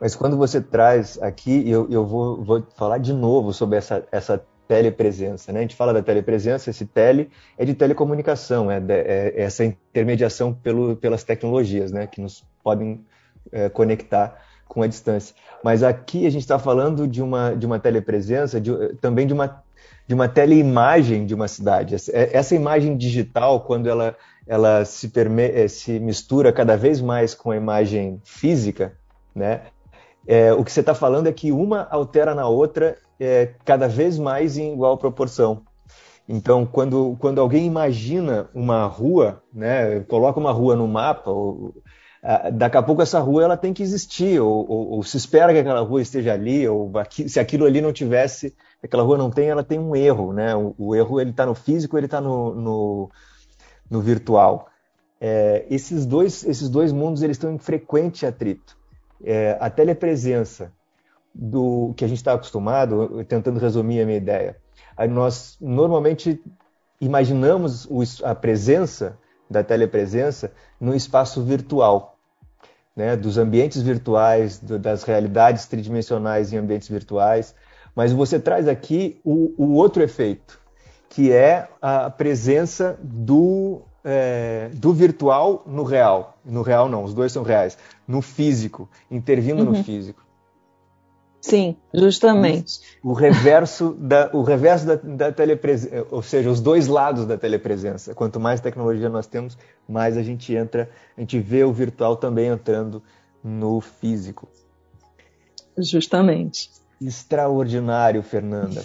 Mas 0.02 0.16
quando 0.16 0.36
você 0.36 0.60
traz 0.60 1.16
aqui, 1.22 1.62
eu, 1.70 1.88
eu 1.88 2.04
vou, 2.04 2.42
vou 2.42 2.66
falar 2.74 2.98
de 2.98 3.12
novo 3.12 3.52
sobre 3.52 3.78
essa, 3.78 4.04
essa 4.10 4.44
telepresença. 4.66 5.52
Né? 5.52 5.60
A 5.60 5.62
gente 5.62 5.76
fala 5.76 5.94
da 5.94 6.02
telepresença, 6.02 6.70
esse 6.70 6.84
tele 6.84 7.30
é 7.56 7.64
de 7.64 7.72
telecomunicação, 7.72 8.68
é, 8.68 8.80
de, 8.80 8.94
é 8.94 9.42
essa 9.42 9.64
intermediação 9.64 10.52
pelo, 10.52 10.96
pelas 10.96 11.22
tecnologias 11.22 11.92
né? 11.92 12.08
que 12.08 12.20
nos 12.20 12.44
podem 12.64 13.06
é, 13.52 13.68
conectar 13.68 14.42
com 14.66 14.82
a 14.82 14.88
distância. 14.88 15.36
Mas 15.62 15.84
aqui 15.84 16.26
a 16.26 16.30
gente 16.30 16.42
está 16.42 16.58
falando 16.58 17.06
de 17.06 17.22
uma, 17.22 17.54
de 17.54 17.64
uma 17.64 17.78
telepresença, 17.78 18.60
de, 18.60 18.72
também 18.94 19.24
de 19.24 19.32
uma, 19.32 19.62
de 20.04 20.14
uma 20.14 20.28
teleimagem 20.28 21.26
de 21.26 21.34
uma 21.34 21.46
cidade. 21.46 21.94
Essa 22.12 22.56
imagem 22.56 22.96
digital, 22.96 23.60
quando 23.60 23.88
ela, 23.88 24.16
ela 24.48 24.84
se, 24.84 25.10
perme, 25.10 25.44
é, 25.44 25.68
se 25.68 26.00
mistura 26.00 26.52
cada 26.52 26.76
vez 26.76 27.00
mais 27.00 27.34
com 27.36 27.52
a 27.52 27.56
imagem 27.56 28.20
física, 28.24 28.94
né? 29.32 29.60
É, 30.26 30.52
o 30.52 30.64
que 30.64 30.70
você 30.70 30.80
está 30.80 30.94
falando 30.94 31.26
é 31.26 31.32
que 31.32 31.50
uma 31.50 31.86
altera 31.90 32.34
na 32.34 32.48
outra 32.48 32.96
é, 33.18 33.54
cada 33.64 33.88
vez 33.88 34.18
mais 34.18 34.56
em 34.56 34.72
igual 34.72 34.96
proporção. 34.96 35.62
Então, 36.28 36.64
quando, 36.64 37.16
quando 37.18 37.40
alguém 37.40 37.66
imagina 37.66 38.48
uma 38.54 38.86
rua, 38.86 39.42
né, 39.52 40.00
coloca 40.00 40.38
uma 40.38 40.52
rua 40.52 40.76
no 40.76 40.86
mapa, 40.86 41.30
ou, 41.30 41.74
a, 42.22 42.50
daqui 42.50 42.76
a 42.76 42.82
pouco 42.82 43.02
essa 43.02 43.18
rua 43.18 43.42
ela 43.42 43.56
tem 43.56 43.72
que 43.72 43.82
existir, 43.82 44.40
ou, 44.40 44.64
ou, 44.68 44.90
ou, 44.92 45.02
se 45.02 45.16
espera 45.16 45.52
que 45.52 45.58
aquela 45.58 45.80
rua 45.80 46.00
esteja 46.00 46.32
ali, 46.32 46.66
ou 46.68 46.96
aqui, 46.96 47.28
se 47.28 47.40
aquilo 47.40 47.66
ali 47.66 47.80
não 47.80 47.92
tivesse, 47.92 48.54
aquela 48.82 49.02
rua 49.02 49.18
não 49.18 49.30
tem, 49.30 49.48
ela 49.48 49.64
tem 49.64 49.78
um 49.78 49.96
erro, 49.96 50.32
né? 50.32 50.54
O, 50.54 50.74
o 50.78 50.94
erro 50.94 51.20
ele 51.20 51.30
está 51.30 51.44
no 51.44 51.54
físico, 51.54 51.98
ele 51.98 52.06
está 52.06 52.20
no, 52.20 52.54
no, 52.54 53.10
no 53.90 54.00
virtual. 54.00 54.68
É, 55.20 55.66
esses, 55.68 56.06
dois, 56.06 56.44
esses 56.44 56.68
dois 56.68 56.92
mundos 56.92 57.22
eles 57.22 57.36
estão 57.36 57.52
em 57.52 57.58
frequente 57.58 58.24
atrito. 58.24 58.76
É, 59.24 59.56
a 59.60 59.70
telepresença 59.70 60.72
do 61.34 61.94
que 61.96 62.04
a 62.04 62.08
gente 62.08 62.18
está 62.18 62.34
acostumado, 62.34 63.24
tentando 63.24 63.58
resumir 63.58 64.02
a 64.02 64.04
minha 64.04 64.18
ideia, 64.18 64.56
nós 65.08 65.56
normalmente 65.60 66.42
imaginamos 67.00 67.88
a 68.22 68.34
presença 68.34 69.18
da 69.50 69.62
telepresença 69.62 70.52
no 70.80 70.94
espaço 70.94 71.42
virtual, 71.42 72.18
né, 72.94 73.16
dos 73.16 73.38
ambientes 73.38 73.80
virtuais, 73.82 74.58
do, 74.58 74.78
das 74.78 75.02
realidades 75.02 75.66
tridimensionais 75.66 76.52
em 76.52 76.58
ambientes 76.58 76.88
virtuais, 76.88 77.54
mas 77.94 78.12
você 78.12 78.38
traz 78.38 78.68
aqui 78.68 79.20
o, 79.24 79.54
o 79.56 79.74
outro 79.74 80.02
efeito, 80.02 80.60
que 81.08 81.32
é 81.32 81.68
a 81.80 82.10
presença 82.10 82.98
do, 83.02 83.82
é, 84.04 84.70
do 84.74 84.92
virtual 84.92 85.62
no 85.66 85.82
real. 85.82 86.38
No 86.44 86.62
real 86.62 86.88
não, 86.88 87.04
os 87.04 87.14
dois 87.14 87.32
são 87.32 87.42
reais. 87.42 87.78
No 88.06 88.20
físico, 88.20 88.88
intervindo 89.10 89.60
uhum. 89.60 89.72
no 89.72 89.84
físico. 89.84 90.22
Sim, 91.40 91.76
justamente. 91.92 92.80
O 93.02 93.12
reverso 93.12 93.96
da, 93.98 94.30
o 94.32 94.42
reverso 94.42 94.86
da, 94.86 94.94
da 94.94 95.32
telepresença, 95.32 96.06
ou 96.08 96.22
seja, 96.22 96.48
os 96.48 96.60
dois 96.60 96.86
lados 96.86 97.26
da 97.26 97.36
telepresença. 97.36 98.14
Quanto 98.14 98.38
mais 98.38 98.60
tecnologia 98.60 99.08
nós 99.08 99.26
temos, 99.26 99.58
mais 99.88 100.16
a 100.16 100.22
gente 100.22 100.54
entra, 100.54 100.88
a 101.16 101.20
gente 101.20 101.40
vê 101.40 101.64
o 101.64 101.72
virtual 101.72 102.16
também 102.16 102.46
entrando 102.46 103.02
no 103.42 103.80
físico. 103.80 104.48
Justamente. 105.76 106.70
Extraordinário, 107.00 108.22
Fernanda. 108.22 108.84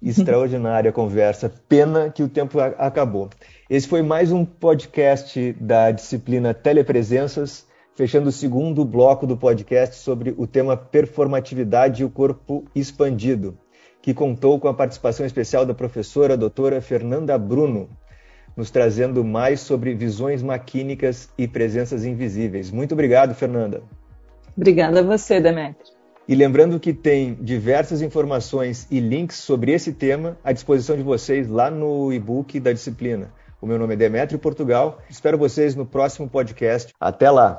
Extraordinária 0.00 0.92
conversa. 0.92 1.52
Pena 1.68 2.10
que 2.10 2.22
o 2.22 2.28
tempo 2.28 2.60
acabou. 2.60 3.28
Esse 3.70 3.86
foi 3.86 4.00
mais 4.00 4.32
um 4.32 4.46
podcast 4.46 5.52
da 5.60 5.90
disciplina 5.90 6.54
Telepresenças 6.54 7.66
fechando 7.94 8.30
o 8.30 8.32
segundo 8.32 8.82
bloco 8.82 9.26
do 9.26 9.36
podcast 9.36 9.96
sobre 9.96 10.34
o 10.38 10.46
tema 10.46 10.74
performatividade 10.74 12.00
e 12.00 12.04
o 12.04 12.08
corpo 12.08 12.64
expandido, 12.74 13.58
que 14.00 14.14
contou 14.14 14.58
com 14.58 14.68
a 14.68 14.72
participação 14.72 15.26
especial 15.26 15.66
da 15.66 15.74
professora 15.74 16.34
doutora 16.34 16.80
Fernanda 16.80 17.36
Bruno, 17.36 17.90
nos 18.56 18.70
trazendo 18.70 19.22
mais 19.22 19.60
sobre 19.60 19.92
visões 19.94 20.42
maquínicas 20.42 21.28
e 21.36 21.46
presenças 21.46 22.06
invisíveis. 22.06 22.70
Muito 22.70 22.92
obrigado, 22.92 23.34
Fernanda. 23.34 23.82
Obrigada 24.56 25.00
a 25.00 25.02
você, 25.02 25.42
Demetrio. 25.42 25.92
E 26.26 26.34
lembrando 26.34 26.80
que 26.80 26.94
tem 26.94 27.34
diversas 27.34 28.00
informações 28.00 28.86
e 28.90 28.98
links 28.98 29.36
sobre 29.36 29.72
esse 29.72 29.92
tema 29.92 30.38
à 30.42 30.52
disposição 30.52 30.96
de 30.96 31.02
vocês 31.02 31.48
lá 31.48 31.70
no 31.70 32.10
e-book 32.14 32.58
da 32.60 32.72
disciplina. 32.72 33.30
O 33.60 33.66
meu 33.66 33.78
nome 33.78 33.94
é 33.94 33.96
Demetrio 33.96 34.38
Portugal. 34.38 35.00
Espero 35.10 35.36
vocês 35.36 35.74
no 35.74 35.84
próximo 35.84 36.28
podcast. 36.28 36.92
Até 37.00 37.30
lá! 37.30 37.58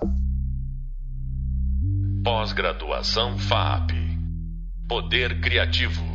Pós-graduação 2.23 3.37
FAP. 3.37 3.91
Poder 4.87 5.41
Criativo. 5.41 6.08